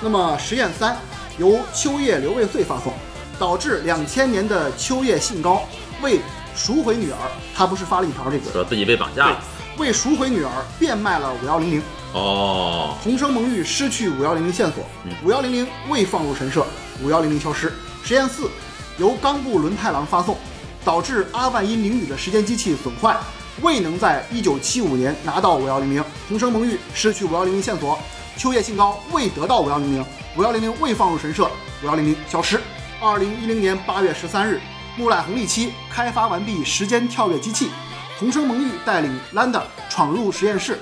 [0.00, 0.98] 那么实验三
[1.38, 2.92] 由秋叶刘未穗发送，
[3.38, 5.62] 导致两千年的秋叶信高
[6.02, 6.20] 为
[6.56, 7.18] 赎回女儿，
[7.54, 9.40] 他不是发了一条这个说自己被绑架了。
[9.76, 11.82] 为赎回女儿变卖了五幺零零，
[12.14, 14.82] 哦，同生蒙玉失去五幺零零线索，
[15.22, 16.66] 五幺零零未放入神社，
[17.02, 17.70] 五幺零零消失。
[18.02, 18.50] 实验四
[18.96, 20.38] 由冈部伦太郎发送，
[20.82, 23.14] 导致阿万因绫羽的时间机器损坏，
[23.60, 26.02] 未能在一九七五年拿到五幺零零。
[26.26, 27.98] 同生蒙玉失去五幺零零线索，
[28.38, 30.04] 秋叶信高未得到五幺零零，
[30.38, 31.50] 五幺零零未放入神社，
[31.82, 32.58] 五幺零零消失。
[32.98, 34.58] 二零一零年八月十三日，
[34.98, 37.70] 木赖红利七开发完毕时间跳跃机器，
[38.18, 40.78] 同生蒙玉带领兰达闯入实验室，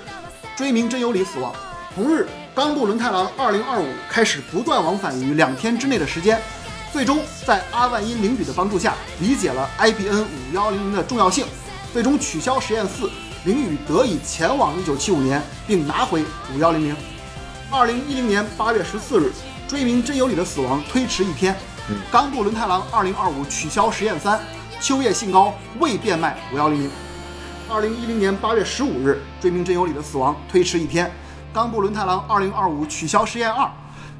[0.57, 1.53] 追名真由里死亡。
[1.97, 6.41] 同日，冈部伦太郎二零二五开始不断往返于两天之内的时间，
[6.93, 11.45] 最终在阿万因绫羽的帮助下，理解了 IBN 五幺零零的重要性，
[11.93, 13.11] 最终取消实验四，
[13.45, 16.25] 凌雨得以前往1975年并拿回
[16.57, 16.95] 5100。
[17.73, 19.33] 2010年8月14日，
[19.67, 21.57] 追名真由里的死亡推迟一天。
[22.11, 24.41] 冈部伦太郎2025取消实验三，
[24.81, 26.89] 秋叶信高未变卖5100。
[27.69, 31.11] 2010年8月15日，追名真由里的死亡推迟一天。
[31.53, 33.71] 冈部伦太郎2025取消实验二，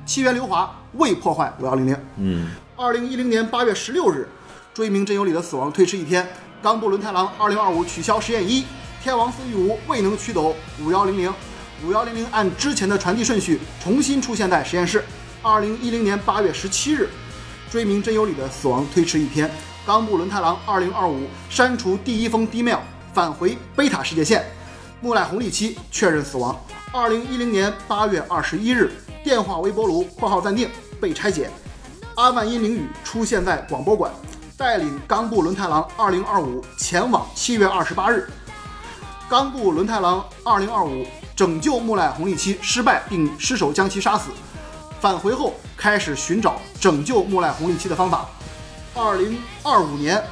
[0.05, 1.97] 七原流华未破坏5100。
[2.19, 4.29] 嗯，二零一零年八月十六日，
[4.75, 6.29] 追名真由里的死亡推迟一天。
[6.63, 8.67] 冈部伦太郎二零二五取消实验一，
[9.03, 11.33] 天王寺玉无未能取走五幺零零，
[11.83, 15.03] 五幺零零按之前的传递顺序重新出现在实验室。
[15.43, 17.09] 二零一零年八月十七日，
[17.75, 19.51] 追名真由里的死亡推迟一天。
[19.85, 22.79] 冈部伦太郎二零二五删除第一封 D mail，
[23.13, 24.45] 返回贝塔世界线。
[25.01, 26.57] 木赖红利期确认死亡。
[26.93, 28.93] 二零一零年八月二十一日，
[29.25, 30.71] 电话微波炉（括号暂定）
[31.03, 31.51] 被拆解。
[32.15, 34.13] 阿万因灵雨出现在广播馆，
[34.57, 38.31] 带领冈部伦太郎2025前往七月二十八日。
[39.29, 44.31] 冈部伦太郎2025拯救木赖红利期失败，并失手将其杀死。
[45.01, 48.29] 返回后开始寻找拯救木赖红利期的方法。
[48.95, 50.23] 二零二五年，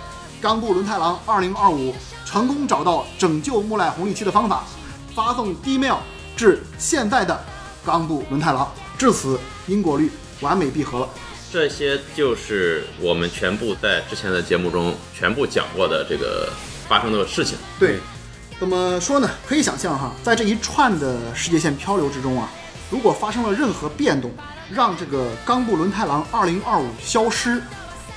[0.40, 4.64] 冈部伦太郎二零二五成功找到拯救木赖红利期的方法，
[5.14, 5.98] 发送 D mail
[6.36, 7.44] 至现在的
[7.84, 8.72] 冈部伦太郎。
[8.96, 11.08] 至此，因果律完美闭合了。
[11.52, 16.50] 这些就是我们全部在之前的节目中全部讲过的这个
[16.88, 17.58] 发生的事情。
[17.78, 17.98] 对，
[18.58, 19.28] 怎么说呢？
[19.46, 22.48] 可以想象哈，在这一串的世界线漂流之中啊，
[22.90, 24.30] 如果发生了任何变动，
[24.74, 27.62] 让这个冈部伦太郎2025消失，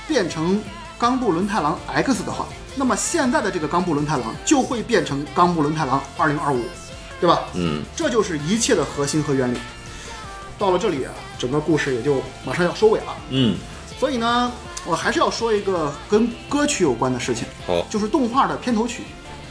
[0.08, 0.60] 变成
[0.98, 6.56] 冈部伦太郎 X 的话，那么现在的这个冈部伦太郎就会变成冈部伦太郎2025，
[7.20, 7.40] 对吧？
[7.54, 9.58] 嗯，这就是一切的核心和原理。
[10.58, 13.14] 到了这里啊，整个故事也就马上要收尾了。
[13.28, 13.58] 嗯，
[13.98, 14.50] 所以呢，
[14.86, 19.02] 我还是要说一个跟歌曲有关的事情，好，就是动画的片头曲。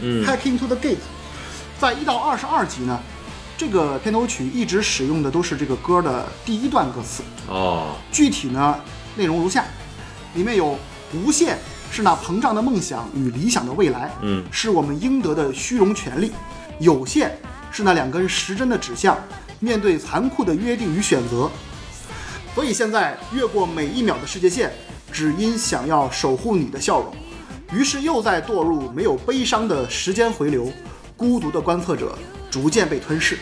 [0.01, 0.97] 嗯 Hack into the Gate，
[1.79, 2.99] 在一到二十二集呢，
[3.57, 7.23] 这个片头曲一直使用的都是这个歌的第一段歌词。
[7.47, 8.75] 哦，具体呢，
[9.15, 9.63] 内容如下：
[10.33, 10.77] 里面有
[11.15, 11.57] “无限
[11.89, 16.29] 是那膨胀的梦想与理想的未来，嗯是我们应得的虚荣权利；
[16.79, 17.37] 有限
[17.71, 19.17] 是那两根时针的指向，
[19.59, 21.49] 面对残酷的约定与选择。
[22.53, 24.71] 所以现在越过每一秒的世界线，
[25.13, 27.15] 只因想要守护你的笑容，
[27.71, 30.69] 于是又在堕入没有悲伤的时间回流，
[31.15, 32.17] 孤独的观测者
[32.55, 33.37] 逐渐被吞噬。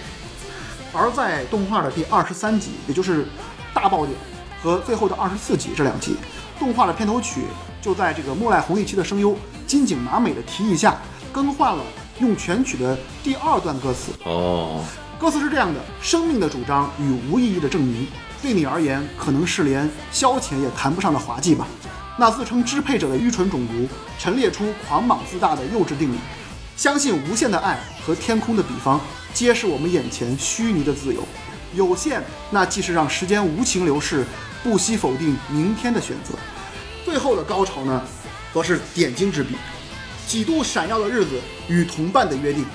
[0.91, 3.28] 而在动画的第二十三集，也就是
[3.71, 4.17] 大爆点
[4.60, 6.15] 和最后的二十四集这两集，
[6.58, 7.41] 动画的片头曲
[7.80, 10.97] 就在这个木赖红一期的声优金井麻美的提议下，
[11.32, 11.84] 更换了
[12.21, 14.12] 用全曲的第二段歌词。
[14.23, 14.84] 哦，
[15.19, 18.08] 歌词是这样的：生命的主张与无意义的证明，
[18.41, 21.67] 对你而言可能是连消遣也谈不上的滑稽吧。
[22.17, 26.17] 那自称支配者的愚蠢种族，陈列出狂妄自大的幼稚定理，
[26.76, 29.00] 相信无限的爱和天空的比方，
[29.34, 31.24] 皆是我们眼前虚拟的自由。
[31.76, 34.26] 有限，那既是让时间无情流逝，
[34.64, 36.34] 不惜否定明天的选择。
[37.06, 38.02] 最后的高潮呢，
[38.54, 39.56] 则是点睛之笔，
[40.28, 42.66] 几度闪耀的日子与同伴的约定，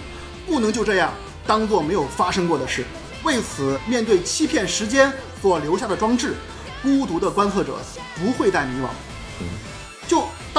[0.46, 1.12] 不能就这样
[1.46, 2.84] 当做没有发生过的事。
[3.24, 6.34] 为此，面对欺骗时间所留下的装置，
[6.82, 7.78] 孤独的观测者
[8.16, 8.88] 不会再迷惘。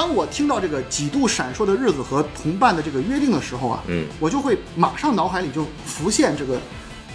[0.00, 4.06] 就当我听到这个几度闪烁的日子和同伴的这个约定的时候啊，嗯。
[4.18, 6.58] 我就会马上脑海里就浮现这个，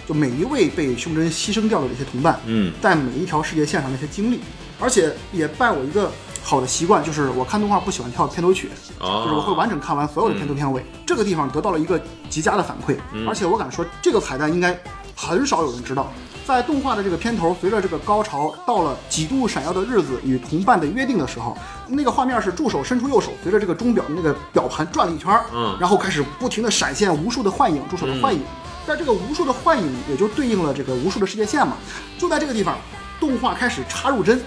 [0.06, 2.72] 就每一位被胸针牺牲掉的这些同伴，嗯。
[2.80, 4.38] 在每一条世界线上那些经历，
[4.78, 6.12] 而且也拜我一个
[6.44, 8.70] 好的习惯，就是我看动画不喜欢跳片头曲，
[9.00, 10.86] 哦，就是我会完整看完所有的片头片尾。
[11.04, 12.96] 这个地方得到了一个极佳的反馈，
[13.28, 14.78] 而且我敢说，这个彩蛋应该
[15.16, 16.12] 很少有人知道。
[16.46, 28.40] 在动画的这个片头，随着这个高潮到了几度闪耀的日子与同伴的约定的时候，那个画面是助手伸出右手，随着这个钟表的那个表盘转了一圈，嗯然后开始不停的闪现无数的幻影，助手的幻影。
[28.86, 31.76] 在这个无数的幻影，也就对应了这个无数的世界线嘛。
[32.16, 32.78] 就在这个地方，
[33.18, 34.40] 动画开始插入帧，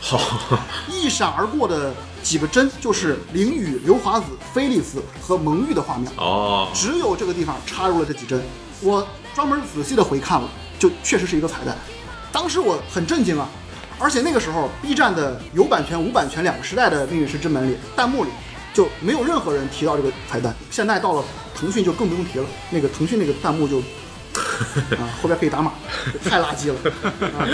[0.00, 0.20] 好，
[0.88, 8.40] 一闪而过的几个帧就是灵雨、刘华子、菲利斯和蒙玉的画面，哦，只有这个地方插入了这几帧。
[8.80, 11.76] 我专门仔细的回看了，就确实是一个彩蛋。
[12.32, 13.48] 当时我很震惊啊，
[13.98, 18.30] 而且那个时候 B 站的有版权、无版权两个时代的《命运石之门》里，弹幕里
[18.72, 20.54] 就没有任何人提到这个彩蛋。
[20.70, 23.78] 现在到了腾讯就更不用提了，那个腾讯那个弹幕就
[24.96, 25.72] 啊后边可以打码，
[26.24, 26.74] 太垃圾了
[27.38, 27.44] 啊！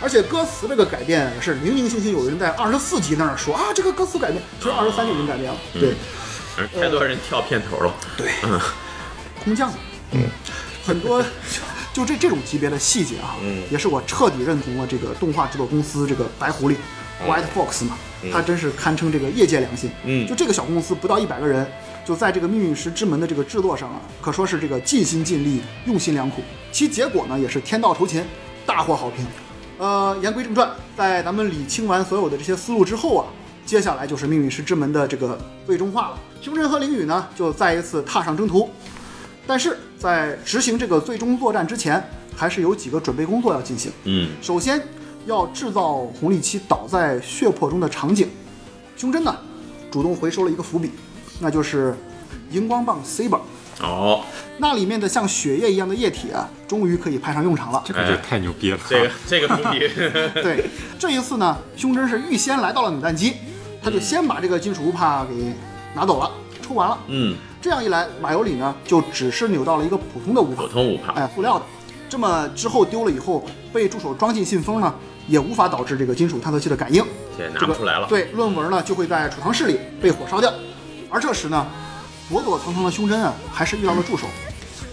[0.00, 5.58] 而且歌词这个改变是零零星星有人在二十四集那儿说啊，这个歌词改变，其实二十三就已经改变了。
[5.72, 5.94] 对，
[6.80, 7.92] 太多人跳片头了。
[8.16, 8.30] 对，
[9.42, 9.72] 空降，
[10.12, 10.22] 嗯，
[10.84, 11.22] 很多
[11.92, 16.76] 就这这种级别的细节啊，嗯也是我彻底认同了这个动画制作公司这个白狐狸、
[17.26, 17.96] White Fox 嘛，
[18.32, 19.90] 它真是堪称这个业界良心。
[20.04, 21.66] 嗯就这个小公司不到一百个人，
[22.04, 26.42] 就在这个命运石之门的这个制作上啊，可说是这个尽心尽力、用心良苦。
[26.72, 28.24] 其结果呢，也是天道酬勤，
[28.64, 29.26] 大获好评。
[29.78, 33.26] 呃，言归正传，在咱们理清完所有的这些思路之后啊，
[33.66, 36.18] 接下来就是命运石之门的这个最终化了。
[36.40, 38.70] 胸针和凌雨呢，就再一次踏上征途。
[39.50, 42.00] 但是在执行这个最终作战之前，
[42.36, 43.90] 还是有几个准备工作要进行。
[44.04, 44.80] 嗯，首先
[45.26, 48.30] 要制造红利期倒在血泊中的场景。
[48.96, 49.36] 胸针呢，
[49.90, 50.92] 主动回收了一个伏笔，
[51.40, 51.96] 那就是
[52.52, 53.40] 荧光棒 Saber。
[53.80, 54.22] 哦，
[54.58, 57.82] 那里面的像血液一样的液体啊，终于可以派上用场了。
[57.84, 58.78] 这个就太牛逼了。
[58.88, 59.80] 这个这个伏笔，
[60.40, 60.64] 对，
[60.96, 63.32] 这一次呢，胸针是预先来到了扭蛋机，
[63.82, 65.52] 他就先把这个金属乌帕给
[65.96, 66.30] 拿走了，
[66.62, 66.96] 抽完了。
[67.08, 71.64] 嗯，这样一来，马尤里呢就只是扭到了一个普通的乌帕普，通五帕，哎，塑料的。
[72.08, 74.94] 这么之后丢了以后，被助手装进信封呢，
[75.28, 77.04] 也无法导致这个金属探测器的感应，
[77.36, 78.06] 这个不出来了。
[78.08, 80.50] 对，论文呢就会在储藏室里被火烧掉。
[81.10, 81.66] 而这时呢，
[82.30, 84.26] 躲躲藏藏的胸针啊，还是遇到了助手。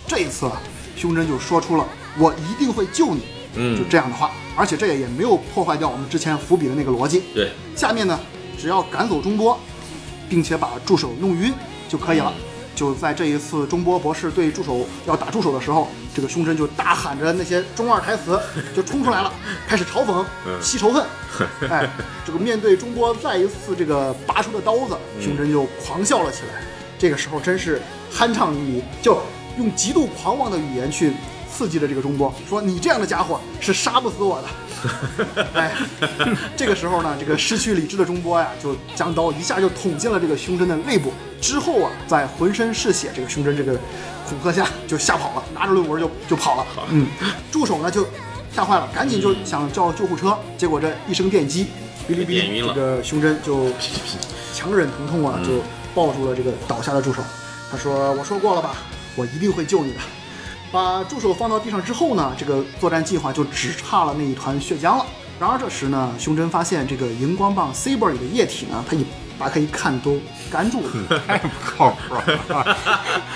[0.05, 0.61] 这一次啊，
[0.97, 1.87] 胸针就说出了
[2.19, 3.21] “我一定会救你”，
[3.55, 7.23] 嗯就这样的话，而且这也也没有破坏掉我们之前伏笔的那个逻辑。
[7.33, 8.19] 对，下面呢，
[8.59, 9.57] 只要赶走中波，
[10.27, 11.53] 并且把助手弄晕
[11.87, 12.33] 就可以了。
[12.77, 18.39] 就在这一次中波博士对助手要打助手的时候，这个胸针就大喊着那些中二台词，
[18.75, 19.33] 就冲出来了，
[19.67, 20.23] 开始嘲讽、
[20.61, 21.03] 吸仇恨。
[21.67, 21.89] 哎，
[22.23, 26.61] 这个面对中波再一次这个拔出的刀子，胸针就狂笑了起来。
[26.99, 27.81] 这个时候真是
[28.13, 29.19] 酣畅淋漓，就
[29.57, 31.13] 用极度狂妄的语言去
[31.51, 34.47] 刺激着这个中波，说你这样的家伙是杀不死我的。
[35.55, 35.75] 哎，
[36.55, 41.11] 这个时候呢，这个失去理智的中波呀，就将刀一下就捅进了这个胸针的肋部。
[41.41, 43.77] 之后啊，在浑身是血这个胸针这个
[44.27, 46.65] 恐吓下，就吓跑了，拿着论文就就跑了。
[46.89, 47.07] 嗯，
[47.51, 48.05] 助手呢就
[48.53, 51.67] 吓坏了，赶紧就想叫救护车，结果这一声电击，
[52.09, 53.69] 哔哩哔哩，这个胸针就
[54.53, 55.61] 强忍疼痛啊，就
[55.93, 57.21] 抱住了这个倒下的助手。
[57.69, 58.75] 他说：“我说过了吧，
[59.15, 59.99] 我一定会救你的。”
[60.71, 65.05] 把助手放到地上之后呢，这个作战计划就只差了那一团血浆了。
[65.39, 69.05] 然而这时呢，胸针发现这个荧光棒 Saber 里的液体呢，它一
[69.39, 70.19] 打开一看都
[70.51, 71.21] 干住了。
[71.27, 72.77] 太不 靠谱了。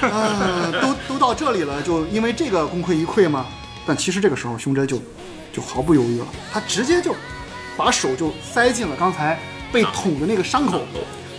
[0.02, 3.46] 呃，都都到这里了，就因为这个功亏一篑吗？
[3.86, 5.02] 但其实这个时候胸针就
[5.52, 7.16] 就毫不犹豫了，他直接就
[7.76, 9.40] 把手就塞进了刚才
[9.72, 10.82] 被捅的那个伤口，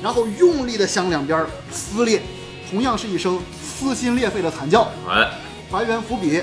[0.03, 2.21] 然后用力的向两边撕裂，
[2.69, 4.91] 同样是一声撕心裂肺的惨叫。
[5.09, 5.29] 哎，
[5.71, 6.43] 还原伏笔，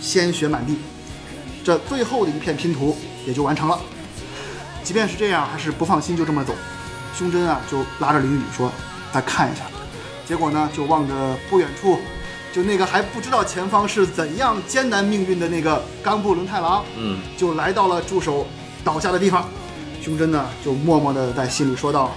[0.00, 0.78] 鲜血满地，
[1.64, 3.78] 这最后的一片拼图也就完成了。
[4.84, 6.54] 即便是这样，还是不放心就这么走。
[7.14, 8.70] 胸针啊，就拉着林雨说
[9.12, 9.62] ：“再看一下。”
[10.26, 11.14] 结果呢，就望着
[11.48, 11.98] 不远处，
[12.52, 18.46] 就那个还不知道前方是怎样艰难命运的那个冈部伦太郎，嗯，就来到了助手
[18.84, 19.48] 倒下的地方。
[20.00, 22.12] 胸针呢，就默默地在心里说道：“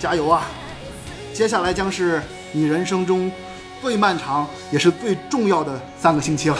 [0.00, 0.46] 加油啊！
[1.34, 2.22] 接下来将是
[2.52, 3.30] 你人生中
[3.82, 6.56] 最漫长也是最重要的三个星期了。”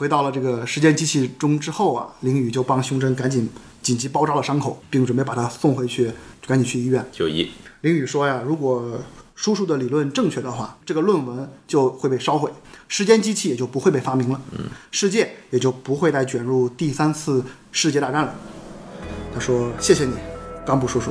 [0.00, 3.46] 回到了这个时间机器中之后啊，林雨就帮胸针赶紧
[3.82, 6.06] 紧急包扎了伤口，并准备把他送回去，
[6.40, 7.06] 就赶紧去医院。
[7.12, 7.50] 就医，
[7.82, 8.98] 林雨说呀，如果
[9.34, 12.50] 叔叔的理论正确的话，这个论文就会被烧毁，
[12.88, 14.40] 时间机器也就不会被发明了，
[14.90, 18.34] 世界也就不会再卷入第三次世界大战了。
[19.34, 20.14] 他说：“谢谢你，
[20.64, 21.10] 冈部叔叔。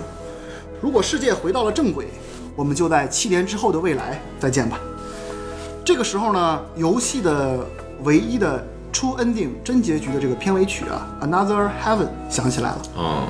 [0.81, 2.07] 如果世界回到了正轨，
[2.55, 4.79] 我们就在七年之后的未来再见吧。”
[5.85, 7.63] 这个时候呢，游戏的
[8.03, 12.81] 唯一的 true ending 真结局的这个片尾曲啊，《Another Heaven》响起来了。
[12.97, 13.27] 嗯，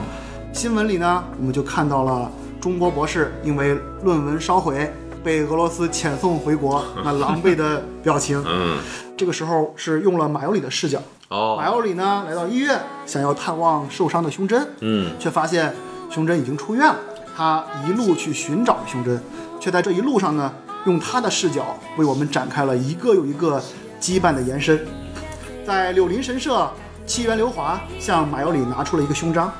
[0.54, 4.92] 新闻里呢，我们就看到了中国博士因为论文烧毁
[5.24, 8.44] 被俄罗斯遣送回国 那狼狈的表情。
[8.48, 8.78] 嗯，
[9.18, 15.74] 这个时候是用了马尤里的视角，马哦，尤里呢来到医院，想要探望受伤的胸针，嗯，却发现
[16.10, 16.96] 胸针已经出院了。
[17.36, 19.22] 他一路去寻找胸针，
[19.62, 20.54] 却在这一路上呢，
[20.86, 23.62] 用他的视角为我们展开了一个又一个
[24.02, 24.78] 羁绊的延伸。
[25.70, 26.68] 在柳林神社，
[27.06, 29.54] 七元流华向马尤里拿出了一个胸章，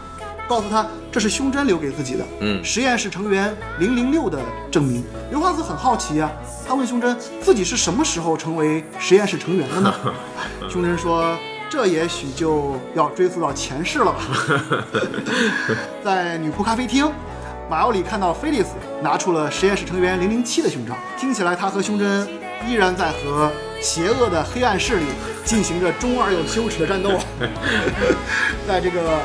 [0.48, 4.40] 告诉他这是胸针留给自己的，嗯实验室成员零零六的
[4.72, 5.04] 证明。
[5.30, 6.32] 刘华子很好奇啊，
[6.68, 9.94] 他问胸针自己是什么时候成为实验室成员的呢？
[10.68, 11.38] 胸针说。
[11.72, 14.18] 这也许就要追溯到前世了吧。
[16.04, 17.08] 在女仆咖啡厅，
[17.70, 18.70] 马奥里看到菲利斯
[19.04, 22.28] 拿出了实验室成员零零七的胸章，听起来他和胸针
[22.68, 23.52] 依然在和
[23.82, 25.06] 邪恶的黑暗势力
[25.46, 27.12] 进行着中二又羞耻的战斗。
[28.68, 29.20] 在这个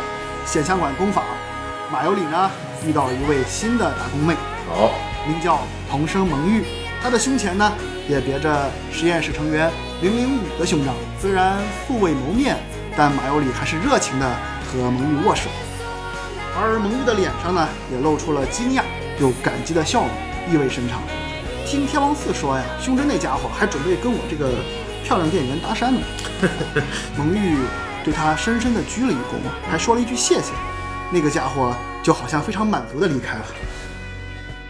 [0.46, 1.24] 显像馆工坊，
[1.90, 2.50] 马尤里呢
[2.86, 4.34] 遇到了一位新的打工妹，
[4.68, 4.90] 好，
[5.26, 5.60] 名叫
[5.90, 6.64] 彭生蒙玉，
[7.02, 7.72] 她的胸前呢
[8.08, 9.70] 也别着实验室成员
[10.00, 10.94] 零零五的胸章。
[11.20, 11.56] 虽然
[11.86, 12.56] 素未谋面，
[12.96, 14.30] 但马尤里还是热情的
[14.66, 15.48] 和蒙玉握手，
[16.56, 18.82] 而蒙玉的脸上呢，也露出了惊讶
[19.18, 20.08] 又感激的笑容，
[20.52, 21.00] 意味深长。
[21.66, 24.50] 听天王寺说呀，胸针那家伙还准备跟我这个
[25.02, 26.00] 漂亮店员搭讪呢。
[27.16, 27.58] 蒙玉
[28.04, 30.52] 对他深深的鞠了一躬，还说了一句谢谢。
[31.10, 33.44] 那个家伙就好像非常满足的离开了。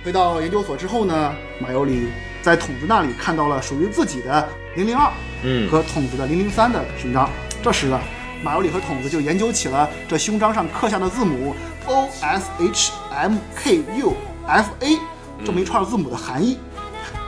[0.05, 2.09] 回到研究所之后呢，马尤里
[2.43, 5.11] 在筒子那里看到了属于自己的零零二，
[5.43, 7.29] 嗯和筒子的零零三的勋章。
[7.63, 8.01] 这时呢，
[8.43, 11.55] 马尤里和筒子就研究起了这勋章上刻下的字母
[11.87, 14.15] O S H M K U
[14.47, 14.99] F A
[15.45, 16.59] 这么一串字母的含义。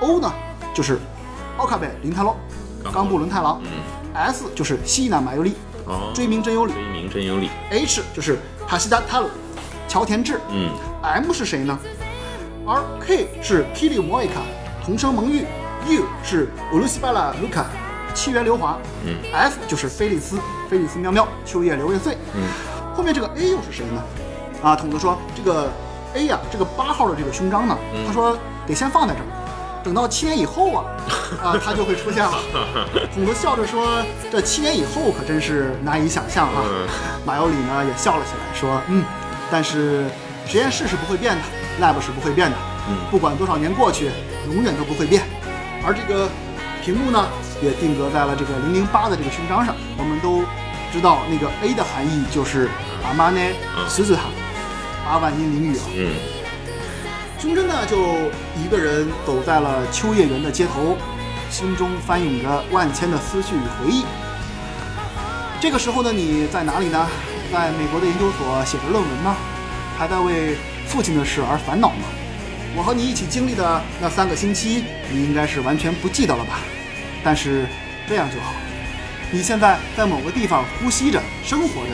[0.01, 0.33] O 呢，
[0.75, 0.99] 就是
[1.57, 2.37] 奥卡贝林泰洛，
[2.93, 3.61] 冈部伦太郎。
[4.15, 6.73] S 就是西南马尤里，哦，追名真由里。
[6.73, 7.51] 追名真由里。
[7.71, 9.29] H 就是哈西达塔鲁，
[9.87, 10.41] 桥田智。
[10.51, 10.71] 嗯
[11.03, 11.79] M 是谁呢？
[12.67, 14.41] 而 K 是 Kiri Moika，
[14.85, 15.45] 同声蒙玉。
[15.89, 17.67] U 是乌鲁西巴拉卢卡，
[18.15, 18.79] 七元流华。
[19.05, 20.39] 嗯 F 就是菲利斯，
[20.69, 22.17] 菲利斯喵喵，秋叶流月岁。
[22.35, 22.43] 嗯，
[22.95, 24.03] 后面这个 A 又是谁呢？
[24.63, 25.71] 啊，筒子说这个
[26.15, 28.37] A 呀、这个八号的这个胸章呢，嗯他说
[28.67, 29.27] 得先放在这儿，
[29.87, 30.85] 等到七年以后啊，
[31.41, 32.33] 啊，他就会出现了。
[33.15, 36.65] 孔子笑着说：“这七年以后可真是难以想象啊。
[36.65, 36.89] 嗯
[37.25, 39.05] 马尤里呢也笑了起来，说：“嗯，
[39.49, 40.07] 但是
[40.45, 41.43] 实验室是不会变的
[41.81, 42.57] ，lab 是不会变的，
[42.89, 44.11] 嗯不管多少年过去，
[44.53, 45.23] 永远都不会变。
[45.87, 46.29] 而这个
[46.85, 47.25] 屏幕呢，
[47.63, 49.73] 也定格在了这个零零八的这个勋章上。
[49.97, 50.43] 我们都
[50.93, 52.69] 知道那个 A 的含义就是
[53.07, 54.23] 阿玛内嗯苏子哈，
[55.07, 55.85] 八万英灵语啊。
[55.95, 56.11] 嗯
[57.39, 57.99] 胸针呢就
[58.57, 60.97] 一个人走在了秋叶原的街头，
[61.51, 64.05] 心中翻涌着万千的思绪与回忆。
[65.61, 67.07] 这个时候的你在哪里呢？
[67.53, 69.37] 在美国的研究所写着论文吗？
[69.99, 70.57] 还在为
[70.87, 72.05] 父亲的事而烦恼吗？
[72.75, 76.59] 我和你一起经历的那三个星期，你应该是完全不记得了吧？
[77.23, 77.67] 但是
[78.09, 78.53] 这样就好。
[79.31, 81.91] 你现在在某个地方呼吸着、生活着，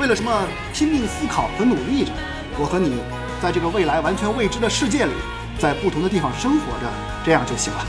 [0.00, 2.12] 为了什么拼命思考和努力着。
[2.58, 3.00] 我和你
[3.42, 5.10] 在这个未来完全未知的世界里，
[5.58, 6.88] 在不同的地方生活着，
[7.24, 7.84] 这样就行了。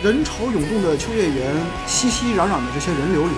[0.00, 1.52] 人潮涌动的秋叶原，
[1.88, 3.32] 熙熙攘攘的这些人流里，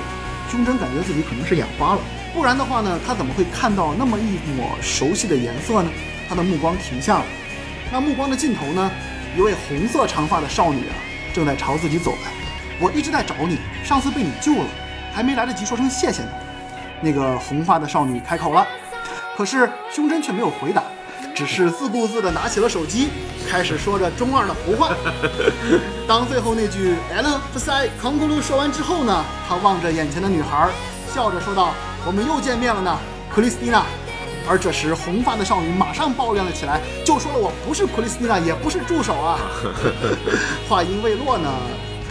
[0.51, 2.01] 胸针感觉自己可能是眼花了，
[2.35, 5.91] 不然的话呢，他怎么会看到那么一抹熟悉的颜色呢？
[6.29, 7.25] 他的目光停下了，
[7.91, 8.91] 那目光的尽头呢，
[9.35, 10.95] 一位红色长发的少女啊，
[11.33, 12.31] 正在朝自己走来。
[12.79, 14.67] 我一直在找你，上次被你救了，
[15.15, 16.29] 还没来得及说声谢谢呢。
[17.01, 18.67] 那个红发的少女开口了，
[19.37, 20.83] 可是胸针却没有回答，
[21.35, 23.09] 只是自顾自地拿起了手机，
[23.49, 24.91] 开始说着中二的胡话。
[26.07, 30.69] 当最后那句 “Ellen f s i 康咕噜”说完之后呢，他望着眼前的女孩，
[31.13, 31.75] 笑着说道
[32.07, 32.99] ：“我们又见面了呢，
[33.35, 33.83] 克里斯蒂娜。”
[34.49, 39.39] 而这时，红发的少女马上抱怨了起来，就说了：“我不是克里斯蒂娜，也不是助手啊。
[40.69, 41.49] ”话音未落呢，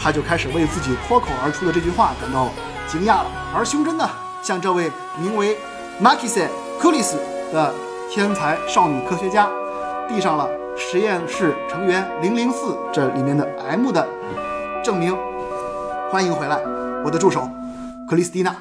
[0.02, 2.50] 他就开始为自己脱口而出的这句话感到
[2.88, 3.26] 惊讶了。
[3.54, 4.10] 而胸针呢，
[4.42, 5.58] 向这位名为
[6.02, 6.48] Makise
[6.82, 7.16] 克里斯
[7.54, 7.72] 的
[8.10, 9.48] 天才少女科学家
[10.10, 14.04] 递上了实验室成员零零四这里面的 M 的
[14.84, 15.16] 证明。
[16.10, 16.60] 欢迎回来，
[17.06, 17.48] 我的助手
[18.10, 18.56] 克里斯蒂娜。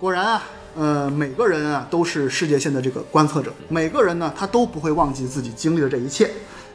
[0.00, 0.42] 果然啊，
[0.74, 6.30] 呃，每个人啊都是世界线的这个观测者，每个人呢他都不会忘记自己经历的这一切。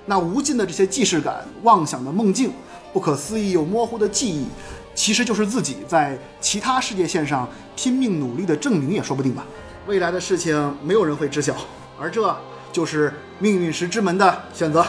[0.09, 2.51] 那无尽的这些既视感、妄想的梦境、
[2.93, 4.47] 不可思议又模糊的记忆，
[4.95, 9.45] 其实就是自己在其他世界线上拼命努力的证明，也说不定吧。
[9.85, 11.53] 未来的事情没有人会知晓，
[11.99, 12.35] 而这
[12.71, 14.85] 就是命运石之门的选择。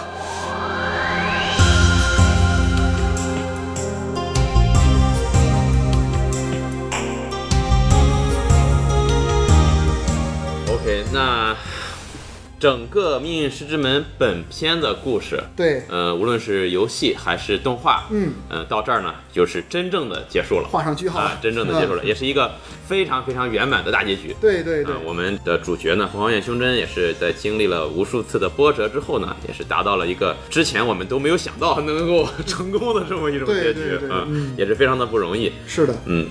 [12.58, 21.20] 整个《命运石之门》本片的故事，对，呃，无论是游戏还是动画，嗯，呃，到这儿呢，就是真正的结束了，画上句号。
[21.20, 22.50] 啊，真正的结束了，嗯 也是一个
[22.86, 24.34] 非常非常圆满的大结局。
[24.40, 24.92] 对对对。
[24.92, 35.52] 啊，我们的主角呢，冯浩彦胸针也是在经历了无数次的波折之后呢，也是达到了一个之前我们都没有想到能够成功的这么一种结局嗯，也是非常的不容易。
[35.66, 36.28] 是的，嗯，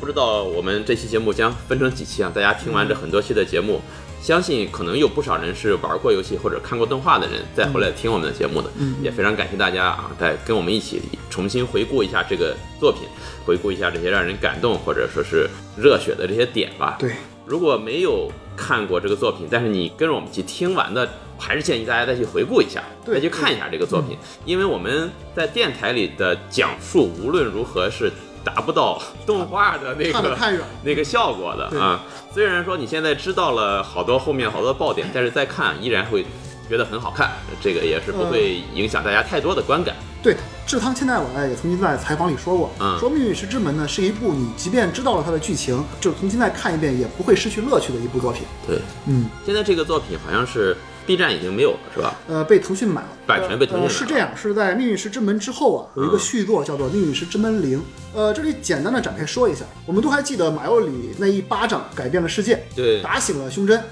[0.00, 2.32] 不知道我们这期节目将分成几期啊？
[2.34, 3.82] 大家听完这很多期的节目，
[4.22, 8.70] 相信可能有不少人是玩过游戏或者看过动画的人，再回来听我们的节目的。
[8.78, 11.00] 嗯也非常感谢大家啊，再跟我们一起
[11.30, 13.02] 重新回顾一下这个作品，
[13.46, 16.96] 回顾一下这些让人感动或者说是热血的这些点吧。
[16.98, 17.12] 对，
[17.46, 21.08] 如果没有看过这个作品，但是你跟着我们一起听完的，
[21.38, 28.12] 还是建议大家再去回顾一下，再去看一下这个作品，因为我们在电台里的讲述，无论如何是
[28.44, 30.36] 达不到动画的那个
[30.84, 32.04] 那个效果的啊。
[32.32, 36.24] 虽然说你现在知道了好多后面好多爆点，但是再看依然会
[36.68, 39.96] 觉得很好看，这个也是不会影响大家太多的观感。
[40.22, 48.42] 对，志汤千代晚也曾经在采访里说过，嗯说《命运石之门》呢是一部你即便知道了它的剧情，就重新再看一遍也不会失去乐趣的一部作品。
[48.64, 50.76] 对，嗯，现在这个作品好像是
[51.10, 52.14] B 站已经没有了，是吧？
[52.28, 53.88] 呃，被腾讯买了，版权被腾讯买了呃。
[53.88, 57.78] 是这样，是在《命运石之门》之后啊，有一个嗯续作叫做《命运石之门零》。
[58.14, 63.82] 呃，这里简单的展开说一下，我们都还记得马尤里那一巴掌改变了世界，对打醒了胸针。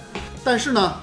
[0.45, 0.95] 但是呢，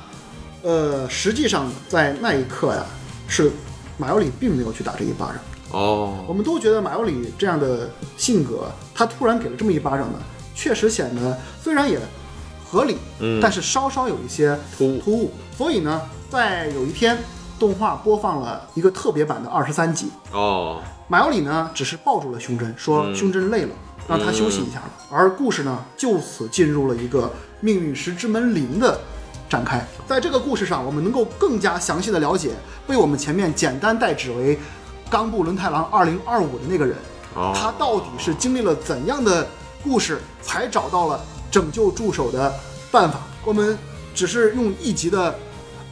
[0.62, 2.86] 呃，实际上在那一刻呀，
[3.28, 3.52] 是
[3.98, 5.36] 马尤里并没有去打这一巴掌。
[5.72, 10.20] 哦我，们都觉得马尤里这样的性格，他突然给了这么一巴掌呢，
[10.56, 12.00] 确实显得虽然也
[12.70, 13.40] 合理，嗯。
[13.42, 15.00] 但是稍稍有一些突兀。
[15.00, 15.32] 突兀。
[15.58, 17.18] 所以呢，在有一天，
[17.58, 23.16] 动画播放了一个特别版的二十三集，哦，马尤里呢只是抱住了胸针，说嗯。
[23.16, 23.70] 胸针累了，
[24.08, 24.92] 让他休息一下了。
[25.10, 29.00] 而故事呢，就此进入了一个命运石之门零的
[29.48, 29.86] 展开。
[30.06, 32.52] 在这个故事上，我们能够更加详细的了解
[32.86, 34.60] 被我们前面简单代指为
[35.10, 36.98] 冈部伦太郎二零二五的那个人，
[37.36, 37.54] 哦。
[37.56, 39.48] 他到底是经历了怎样的
[39.84, 42.54] 故事，才找到了拯救助手的
[42.92, 43.20] 办法？
[43.44, 43.78] 我们
[44.14, 45.38] 只是用一集的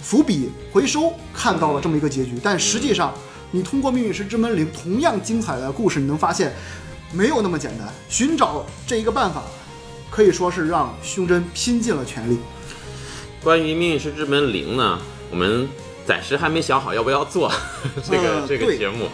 [0.01, 3.13] 伏笔回收看到了这么一个结局，但实际上，
[3.51, 6.53] 你通过《命运石之门零》同样精彩的故事，你能发现
[7.11, 7.87] 没有那么简单。
[8.09, 9.43] 寻找这一个办法，
[10.09, 12.39] 可以说是让胸针拼尽了全力。
[13.43, 14.99] 关于《命运石之门零》呢，
[15.29, 15.69] 我们
[16.05, 17.51] 暂时还没想好要不要做
[18.03, 19.07] 这个、这个节目，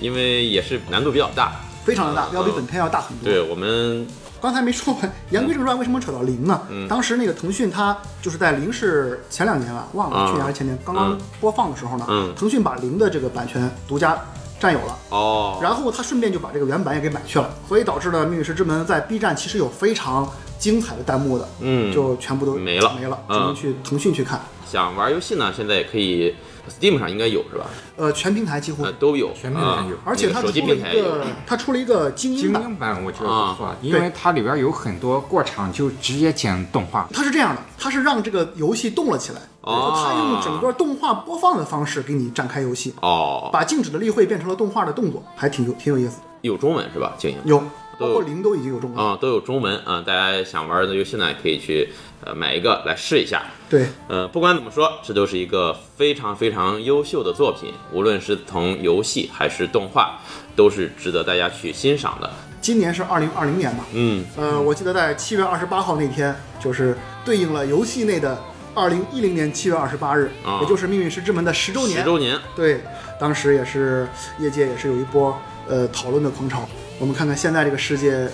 [0.00, 1.60] 因为也是难度比较大。
[1.84, 3.24] 非常的大，嗯要比本片要大很多。
[3.24, 4.06] 对我们
[4.44, 6.60] 刚才没说完，言归正传，为什么扯到零呢？
[6.68, 6.86] 嗯。
[6.86, 10.26] 当时那个腾讯它就是在零是前两年吧，忘了、嗯。
[10.26, 11.18] 去年还是前年，刚刚嗯。
[11.40, 12.34] 播放的时候呢，嗯。
[12.36, 14.22] 腾讯把零的这个版权独家
[14.60, 14.98] 占有了。
[15.08, 21.90] 哦，然后他顺便就把这个原版也给买去了，所以导致了，《命运石之门》在 B 站其实有非常精彩的弹幕的，嗯。
[21.90, 22.94] 就全部都没了。
[23.00, 24.38] 没了，只嗯能去腾讯去看。
[24.70, 26.34] 想玩游戏呢，现在也可以
[26.70, 27.66] Steam 上应该有是吧？
[27.96, 37.08] 呃，全平台几乎，呃，都有，全平台啊有而且它出了一个，它出了一个精英版，精英版我觉得不错，因为它里边有很多过场就直接剪动画。
[37.12, 46.22] 它是这样的，它是让这个游戏动了起来，哦它用整个动画播放的方式给你展开游戏，哦，把静止的例会变成了动画的动作，还挺有挺有意思的。
[46.42, 47.14] 有中文是吧？
[47.16, 49.04] 静音有，都有包括零都已经有中文。
[49.04, 51.88] 啊、都有中文啊、大家想玩的游戏呢，也可以去
[52.24, 53.42] 呃买一个来试一下。
[53.68, 60.20] 对，呃，不管怎么说，这都是一个非常非常优秀的作品，无论是从游戏还是动画，
[60.54, 62.30] 都是值得大家去欣赏的。
[62.60, 68.38] 今年是二零二零年嘛，嗯，呃，我记得在七月二十八号那天，就是对应了游戏内的
[68.74, 71.98] 二零一零年七月二十八日，啊也就是《命运石之门》的十周年。
[71.98, 72.80] 十周年，对，
[73.20, 75.36] 当时也是业界也是有一波
[75.68, 76.66] 呃讨论的狂潮。
[76.98, 78.28] 我们看看现在这个世界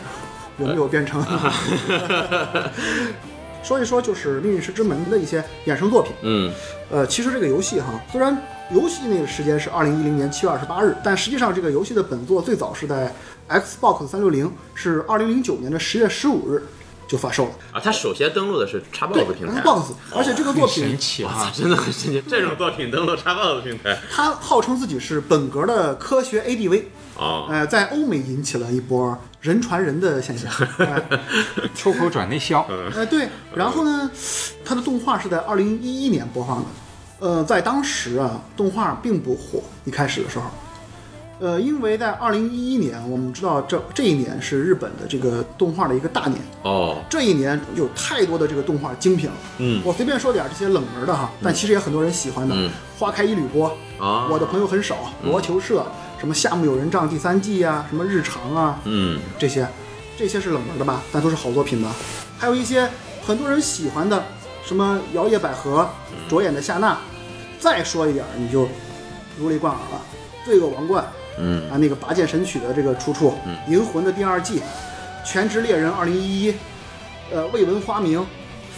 [0.58, 1.24] 有没有变成。
[3.62, 6.12] 说一说就是《命运石之门》的一些衍生作品。
[6.22, 6.50] 嗯，
[6.90, 8.36] 呃，其实这个游戏哈，虽然
[8.72, 13.12] 游戏那个时间是二零一零年七月二十八日，但实际上这个游戏的本作最早是在
[13.48, 16.62] Xbox 三六零，是二零零九年的十月十五日
[17.10, 17.50] 就发售了。
[17.72, 18.80] 啊，他首先登录的是
[19.12, 19.60] 对 Xbox 平台。
[19.60, 19.82] ，Xbox，
[20.14, 20.96] 而且这个作品
[21.26, 21.50] 啊！
[21.52, 22.22] 真的很神奇！
[22.28, 26.84] 这种作品登录 Xbox 平台他号称自己是本格的科学 ADV，
[27.16, 30.48] 哦，呃，在欧美引起了一波人传人的现象。
[30.78, 31.02] 哎
[31.74, 34.08] 出口转内销，呃，对， 然后呢，
[34.64, 36.66] 它的动画是在二零一一年播放的，
[37.18, 40.44] 呃，在当时啊，动画并不火，一开始的时候，
[41.40, 49.80] 呃，因为在二零一一年，我们知道这这一年是日本的这个动画的一个大年，哦，这一年有太多的这个动画精品了，嗯。
[49.82, 52.70] 我随便说点这些冷门的哈，但其实也很多人喜欢的，嗯。
[52.98, 53.74] 花开一缕波》
[54.04, 54.28] 啊。
[54.30, 55.86] 我的朋友很少，罗球社，
[56.18, 59.66] 什么夏目友人帐第三季啊，什么日常啊，嗯，这些，
[60.18, 61.96] 这些是冷门的吧，但都是好作品吧。
[62.36, 62.86] 还有一些
[63.22, 64.22] 很多人喜欢的，
[64.62, 65.88] 什么摇曳百合、
[66.28, 66.98] 着眼的夏娜。
[67.58, 68.68] 再说一点儿，你就
[69.38, 70.00] 如雷贯耳了，
[70.44, 71.02] 《罪恶王冠》
[71.38, 73.34] 嗯啊，那个拔剑神曲的这个出处，
[73.68, 74.58] 银魂》的第二季，
[75.24, 76.54] 《全职猎人》二零一一，
[77.32, 78.26] 呃，未闻花名，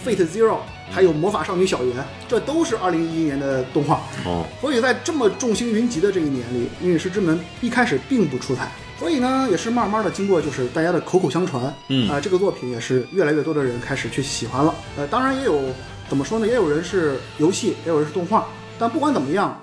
[0.07, 0.51] 《Fate Zero》，
[0.91, 1.97] 还有《魔法少女小圆》，
[2.27, 4.01] 这都是二零一一年的动画。
[4.25, 14.73] 哦，所以在这么众星云集的这一年里，《命运石之门》一开始并不出彩，所以呢，也是慢慢的经过就是大家的口口相传，嗯啊、这个作品也是越来越多的人开始去喜欢了。
[14.97, 15.61] 呃，当然也有
[16.09, 18.47] 怎么说呢，也有人是游戏，也有人是动画，
[18.77, 19.59] 但不管怎么样，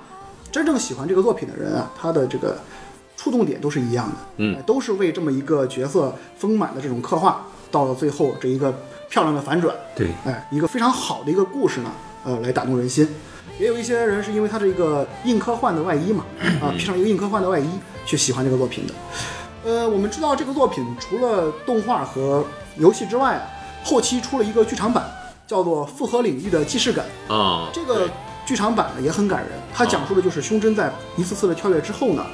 [0.50, 2.58] 真正喜欢这个作品的人啊，他的这个
[3.22, 8.74] 触动点都是一样的，嗯呃都是为这么一个角色丰满的这种刻画，到了最后这一个
[9.10, 11.90] 漂亮的反转，对，哎，一个非常好的一个故事呢，
[12.24, 13.06] 呃，来打动人心。
[13.58, 16.24] 也有一些人是因为它这个硬科幻的外衣嘛，
[16.64, 17.68] 啊，披上一个硬科幻的外衣
[18.06, 18.94] 去喜欢这个作品的。
[19.66, 22.42] 呃，我们知道这个作品除了动画和
[22.78, 23.42] 游戏之外啊，
[23.84, 25.04] 后期出了一个剧场版，
[25.46, 27.04] 叫做《复合领域的既视感》。
[27.34, 28.08] 啊，这个
[28.46, 32.24] 剧场版呢也很感人，它讲述的就是胸针在一次次的跳跃之后呢，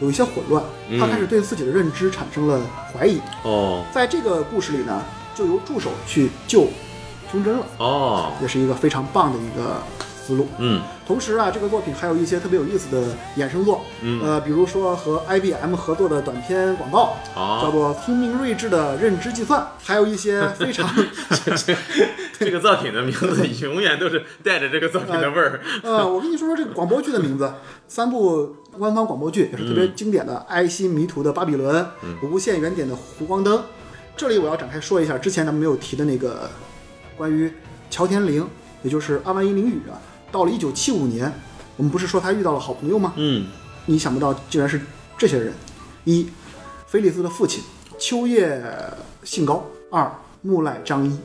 [0.00, 0.64] 有一些混乱，
[0.98, 2.60] 他开始对自己的认知产生了
[2.92, 3.20] 怀疑。
[3.42, 3.84] 哦。
[3.92, 5.02] 在这个故事里呢，
[5.34, 6.66] 就由助手去救
[7.30, 9.82] 胸针了，哦，也是一个非常棒的一个
[10.30, 10.46] 思路。
[10.58, 20.88] 嗯同时啊，这个作品还有一些特别有意思的衍生作，嗯呃，比如说和 IBM 合作的短片广告，哦叫做“聪明睿智的认知计算”，还有一些非常
[22.38, 25.60] 这个作品的名字永远都是带着这个作品的味儿。
[25.82, 27.52] 呃，我跟你说说这个广播剧的名字，
[27.88, 31.84] 三部官方广播剧也是特别经典的，爱心迷途的巴比伦》
[32.28, 33.58] 无限原点的湖光灯》。
[34.16, 36.48] 这里我要展开说一下之前咱们没有提的那个
[37.16, 37.52] 关于
[37.90, 38.46] 乔天灵，
[38.84, 39.98] 也就是阿万伊灵雨啊，
[40.32, 41.32] 到了一九七五年，
[41.76, 43.12] 我们不是说他遇到了好朋友吗？
[43.16, 43.46] 嗯。
[43.86, 44.80] 你想不到竟然是
[45.18, 45.52] 这些人：
[46.04, 46.28] 一，
[46.86, 47.64] 菲利斯的父亲
[47.98, 48.62] 秋叶
[49.24, 50.12] 信高；二，
[50.42, 51.18] 木赖张一。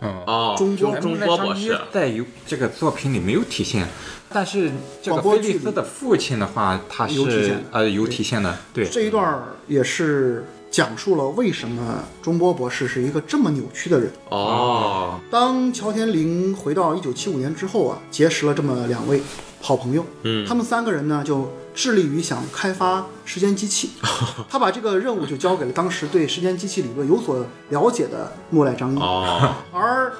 [0.00, 3.86] 嗯，哦，中国中波博士，在有这个作品里没有体现，
[4.28, 4.70] 但是
[5.02, 14.10] 这个广播剧里菲利斯的父亲的话，他是有体现呃有体现的，对，这一段也是讲述了为什么中波博士是一个这么扭曲的人。
[14.30, 19.22] 哦当乔天林回到一九七五年之后啊，结识了这么两位
[19.60, 23.90] 好朋友，嗯他们三个人呢就致力于想开发时间机器。
[24.48, 28.98] 他把这个任务就交给了当时对时间机器理论有所了解的木赖张一。
[28.98, 30.10] 哦，而，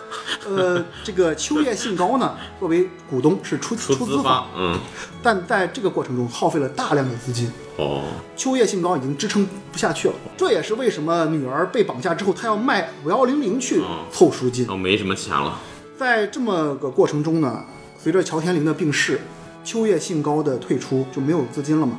[0.46, 4.78] 呃，这个秋叶信高呢，作为股东是出出出资方，嗯
[5.22, 7.50] 但在这个过程中耗费了大量的资金。
[7.76, 8.04] 哦
[8.36, 14.66] 秋叶信高已经支撑不下去了，这也是为什么女儿被绑架之后，他要卖五幺零零去哦凑赎金。
[14.68, 15.58] 哦，没什么钱了。
[15.98, 17.64] 在这么个过程中呢，
[17.98, 19.20] 随着乔天林的病逝，
[19.62, 21.98] 秋叶信高的退出就没有资金了嘛。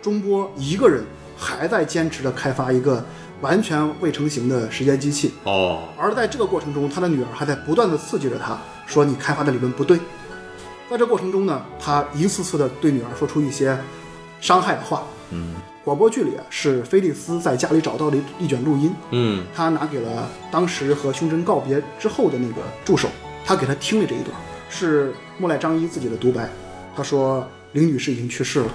[0.00, 1.04] 中波一个人
[1.36, 3.04] 还在坚持着开发一个
[3.40, 9.98] 完全未成型的时间机器，哦而在这个过程中，他的女儿还在不断的刺激着他，说你开发的理论不对。
[10.88, 13.78] 在这过程中呢，他一次次的对女儿说出一些
[14.40, 15.02] 伤害的话。
[15.30, 23.08] 嗯广播剧里啊，是菲利斯在家里找到了一一卷录音，嗯他拿给了当时和胸针告别之后的那个助手，
[23.42, 24.36] 他给他听了这一段，
[24.68, 26.46] 是莫奈张一自己的独白。
[26.94, 28.70] 他说林女士已经去世了，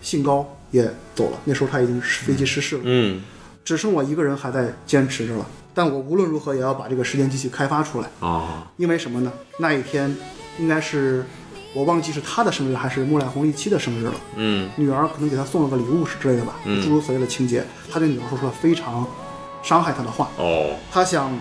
[0.00, 3.24] 信高也走了，那时候他已经飞机失事了，嗯
[3.64, 5.44] 只剩我一个人还在坚持着了。
[5.74, 9.32] 但我无论如何也要把这个时间机器开发出来，哦因为什么呢？
[9.58, 10.14] 那一天
[10.60, 11.26] 应该是
[11.76, 14.14] 我忘记是他的生日还是木兰红利七的生日了。
[14.36, 17.62] 嗯女儿可能给他送了个礼物是之类的吧，嗯诸如此类的情节。
[17.90, 19.06] 他对女儿说出了非常
[19.62, 20.30] 伤害他的话。
[20.38, 21.38] 哦他想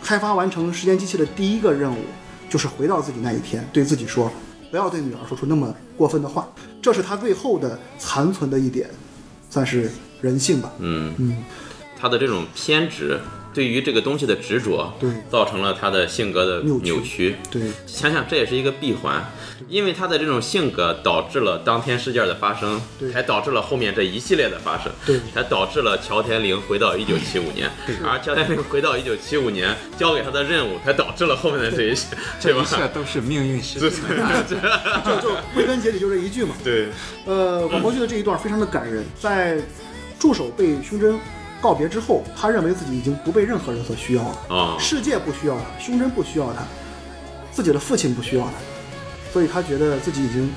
[0.00, 1.98] 开发完成时间机器的第一个任务，
[2.48, 4.30] 就是回到自己那一天，对自己说，
[4.70, 6.46] 不要对女儿说出那么过分的话。
[6.80, 8.88] 这是他最后的残存的一点，
[9.50, 10.70] 算是人性吧。
[10.78, 11.44] 嗯嗯，
[12.00, 13.20] 他的这种偏执，
[13.52, 17.36] 对于这个东西的执着，对造成了他的性格的扭曲。
[17.50, 19.32] 对，想想这也是一个闭环，
[19.68, 27.70] 因为他的这种性格导致了当天事件的发生，对才导致了后面这一系列的发生，对才导致了乔田玲回到一九七五年，
[28.04, 32.06] 而乔田玲回到一九七五年交给他的任务，才导致了后面的这一切，
[32.40, 32.80] 对吧这一？
[32.80, 34.42] 切都是命运使然。
[35.04, 36.54] 就就归根结底就这一句嘛。
[36.64, 36.88] 对，
[37.26, 39.60] 呃，广播剧的这一段非常的感人，在
[40.18, 41.18] 助手被胸针
[41.62, 44.56] 告别之后，他认为自己已经不被任何人所需要了。
[44.56, 46.64] 啊，世界不需要他，胸针不需要他，
[47.52, 48.50] 自己的父亲不需要他，
[49.32, 50.52] 所以他觉得自己已经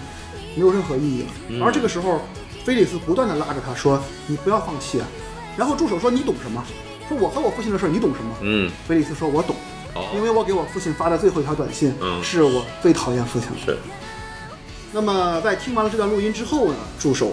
[0.55, 1.27] 没有任何意义了。
[1.49, 2.21] 嗯而这个时候，
[2.65, 5.07] 菲利斯不断的拉着他说：“你不要放弃啊！”
[5.55, 6.63] 然后助手说：“你懂什么？”
[7.07, 9.55] 说：“我和我父亲的事儿，你懂什么？”嗯，菲利斯说：“我懂，
[10.15, 13.77] 因哦，为我给我父亲发的最后一条短信，嗯是我最讨厌父亲了。”是，
[14.91, 17.31] 那么在听完了这段录音之后呢，助手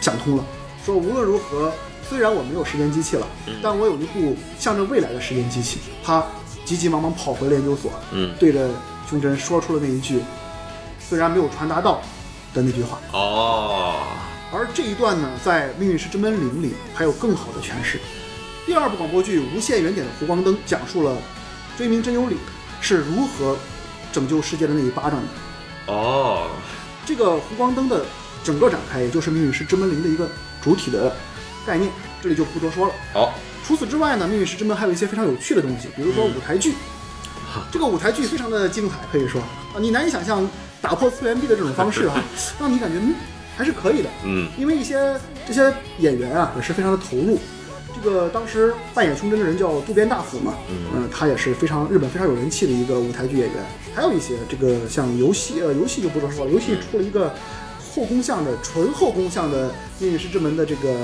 [0.00, 0.44] 想通了，
[0.84, 1.72] 说无论如何，
[2.08, 3.26] 虽然我没有时间机器了，
[3.62, 5.80] 但我有一部向着未来的时间机器。
[6.04, 6.24] 他
[6.64, 8.68] 急急忙忙跑回了研究所，嗯，对着
[9.08, 10.20] 胸针说出了那一句
[11.00, 12.00] 虽然没有传达到
[12.54, 12.98] 的那句话。
[13.12, 14.02] 哦，
[14.52, 18.00] 而这一段呢，在《命运石之门零》里还有更好的诠释。
[18.64, 21.16] 第二部广播剧《无限原点的湖光灯》讲述了
[21.76, 22.36] 追名真由里
[22.80, 23.56] 是如何
[24.12, 25.92] 拯救世界的那一巴掌的。
[25.92, 26.48] 哦，
[27.04, 28.04] 这个湖光灯的
[28.42, 30.28] 整个展开，也就是《命运石之门零》的一个
[30.60, 31.14] 主体的
[31.66, 31.90] 概念，
[32.22, 32.94] 这里就不多说了。
[33.12, 33.34] 好，
[33.66, 36.74] 除此之外呢，《命运石之门》还有一些非常有趣的东西，比如说舞台剧。
[37.72, 40.46] 这个舞台剧非常的精彩，可以说啊，你难以想象
[40.80, 42.22] 打破次元壁的这种方式啊、
[42.60, 43.14] 让你感觉嗯
[43.56, 44.10] 还是可以的。
[44.24, 47.38] 嗯，因为一些这些演员啊也是非常的投入。
[47.94, 53.56] 这个当时扮演胸针的人叫渡边大辅嘛，嗯、他也是非常日本非常有人气的一个舞台剧演员。
[53.94, 57.34] 还有一些这个像游戏，呃，游戏就不多说了，游戏出了一个
[57.80, 60.94] 后宫向的纯后宫向的《命运石之门》的这个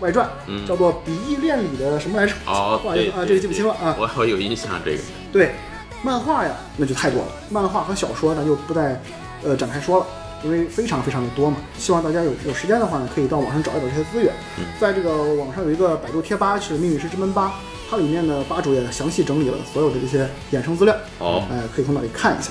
[0.00, 2.32] 外传，嗯叫做《比翼恋里》的什么来着？
[2.46, 3.96] 哦，对 不好意思啊，这个记不清了啊。
[3.98, 5.02] 我我有印象这个。
[5.32, 5.54] 对，
[6.02, 7.28] 漫画呀，那就太多了。
[7.50, 9.00] 漫画和小说呢，就不再
[9.44, 10.06] 呃展开说了，
[10.42, 11.56] 因为非常非常的多嘛。
[11.78, 14.32] 希望大家有有时间的话呢，可以到网上找一找这些资源。
[14.80, 17.48] 在这个网上有一个百度贴吧是《命运石之门八》，
[17.88, 22.50] 它里面的吧主也详细整理了所有的这些衍生资料，哦，哎、可以从那里看一下。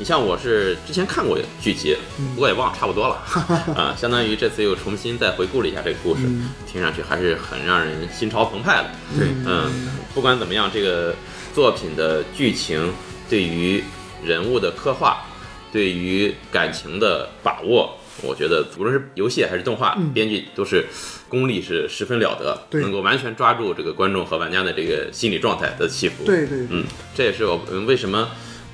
[0.00, 1.94] 你像我是之前看过剧集，
[2.34, 3.22] 不过也忘了差不多了
[3.76, 6.22] 啊，相当于这次又重新再回顾了一下这个故事，
[6.66, 8.90] 听上去还是很让人心潮澎湃的。
[9.18, 9.70] 对，嗯，
[10.14, 11.14] 不管怎么样，这个
[11.54, 12.90] 作品的剧情
[13.28, 13.84] 对于
[14.24, 15.22] 人物的刻画，
[15.70, 20.86] 对于感情的把握，我觉得无论是游戏还是动画，编剧都是
[21.28, 26.24] 功力是十分了得，能够完全抓住这个观众和玩家的这个心理状态的起伏。
[26.24, 26.84] 对对对，嗯，
[27.14, 28.30] 这也是我们为什么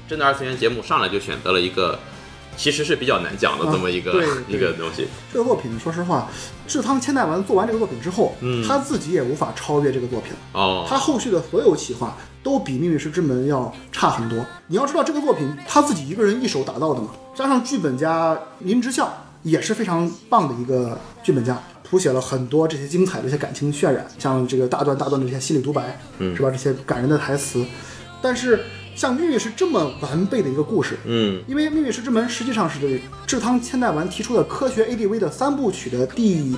[0.08, 1.98] 真的二次元节目上来就选择了一个
[2.56, 5.06] 其实是比较难讲的啊这么一个、对 一个东西。
[5.32, 6.30] 这个作品，说实话，
[6.66, 10.32] 志仓千代丸做完这个作品之后，嗯他自己也无法超越这个作品。
[10.52, 14.44] 哦，他后续的所有企划都比《命运石之门》要差很多。
[14.68, 26.50] 你要知道，这个作品他自己一个人一手打造的嘛，加上剧本家林之孝也是非常棒的一个剧本家，谱写了很多这些精彩的一些感情渲染，像这个大段大段的这些心理独白，嗯是吧？
[26.50, 27.66] 这些感人的台词。
[28.22, 28.64] 但是
[28.96, 36.56] 像《命运石》这么完备的一个故事，嗯因为《命运石之门》实际上是这志仓千代丸提出的科学 ADV 的三部曲的第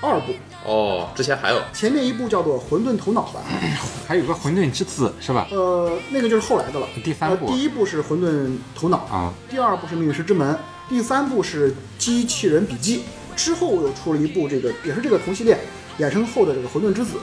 [0.00, 0.32] 二部，
[0.64, 3.40] 哦，之前还有前面一部叫做《混沌头脑》吧，
[4.06, 5.48] 还有个混沌之子是吧？
[5.50, 6.86] 呃，那个就是后来的了。
[7.04, 10.54] 第三部呃，第一部是《混沌头脑》啊，第二部是《命运石之门》，
[10.88, 12.98] 第三部是《机器人笔记》，
[13.36, 15.58] 之后又出了一部这个也是这个同系列
[15.98, 17.16] 衍生后的这个《混沌之子》，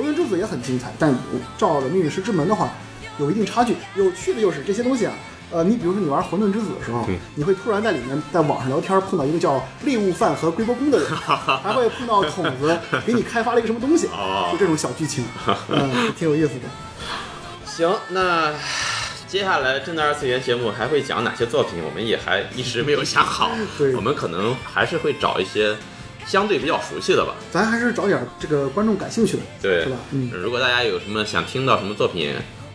[0.02, 1.14] 《混沌之子》也很精彩，但
[1.58, 2.72] 照着《命运石之门》的话，
[3.18, 3.74] 有一定差距。
[3.96, 5.14] 有趣的就是这些东西啊。
[5.52, 7.06] 呃，你比如说你玩《混沌之子》的时候，
[7.36, 15.24] 你会突然在里面在网上聊天，碰到一个叫猎物贩和龟波公的人， 还会碰到筒子给你开发了一个什么东西，哦就这种小剧情，
[15.68, 16.62] 嗯，挺有意思的。
[17.64, 18.52] 行，那
[19.28, 23.94] 接下来真的二次元节目还会讲哪些作品，我们也还一时没有想好 对。
[23.94, 25.76] 我们可能还是会找一些
[26.26, 27.34] 相对比较熟悉的吧。
[27.52, 29.96] 咱还是找点这个观众感兴趣的，对是吧？
[30.10, 32.34] 嗯，如果大家有什么想听到什么作品，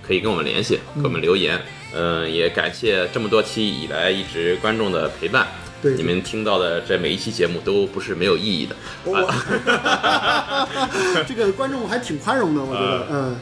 [0.09, 1.61] 可以跟我们联系，给我们留言。
[1.93, 5.47] 嗯、也感谢这么多期以来一直观众的陪伴。
[5.81, 8.75] 对你们听到的这每一期节目都不是没有意义的。
[11.25, 13.37] 这个观众还挺宽容的，我觉得，嗯，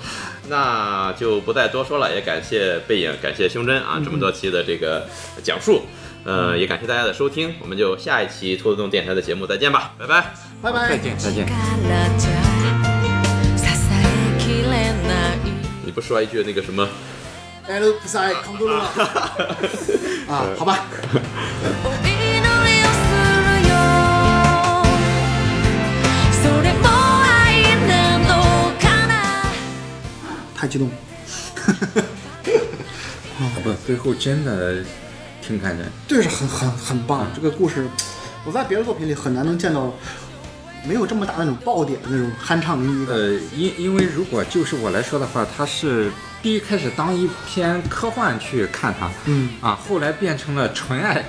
[0.48, 5.08] 那就不再多说了，也感谢背影，感谢胸针啊，这么多期的这个
[5.44, 5.82] 讲述，
[6.26, 10.32] 呃，也感谢大家的收听，我们就下一期兔子洞电台的节目再见吧，拜拜。
[10.62, 10.90] 拜拜。
[10.90, 12.47] 再见再见。
[15.97, 16.89] 不说一句那个什么？
[17.69, 18.83] L 比赛康多了
[20.29, 20.87] 啊，好吧。
[21.85, 23.05] お祈りをす
[23.45, 23.73] るよ
[26.33, 26.89] それも
[27.23, 28.31] 愛なの
[28.81, 29.13] かな
[30.57, 30.95] 太激动 了。
[33.63, 34.85] 不，最后真的
[35.41, 35.89] 挺感人。
[36.09, 37.87] 这是很很很棒，这个故事，
[38.45, 39.95] 我在别的作品里很难能见到
[40.86, 43.14] 没有这么大那种爆点那种酣畅淋漓的。
[43.14, 46.12] 呃，因因为如果就是我来说的话，它是
[46.42, 49.50] 第一开始当一篇科幻去看它，嗯。
[49.62, 51.24] 啊，后来变成了纯爱，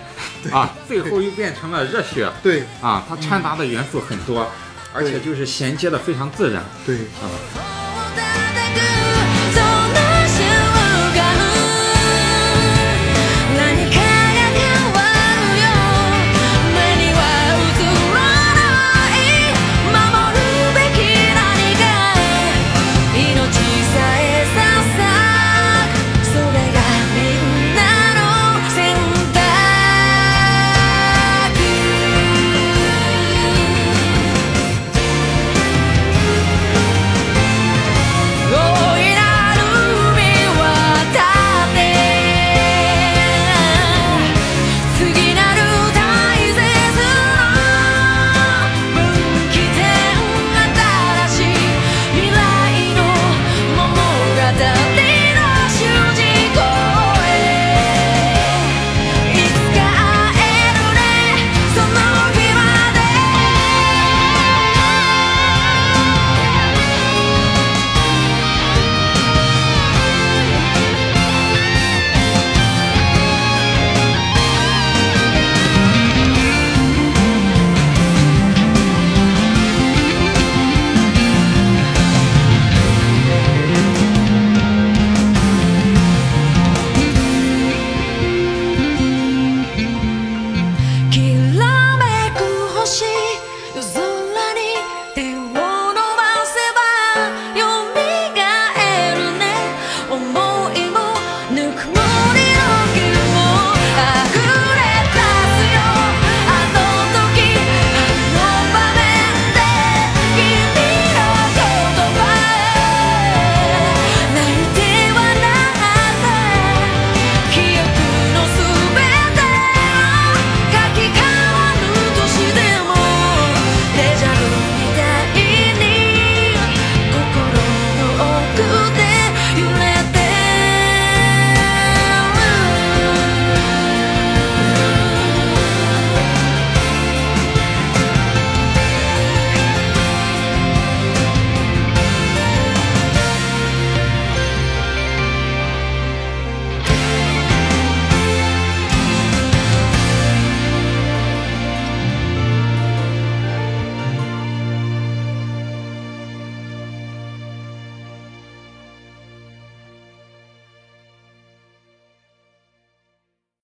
[0.52, 2.64] 啊，最后又变成了热血，对。
[2.80, 4.50] 啊，它掺杂的元素很多，
[4.92, 8.47] 而且就是衔接的非常自然，对，啊。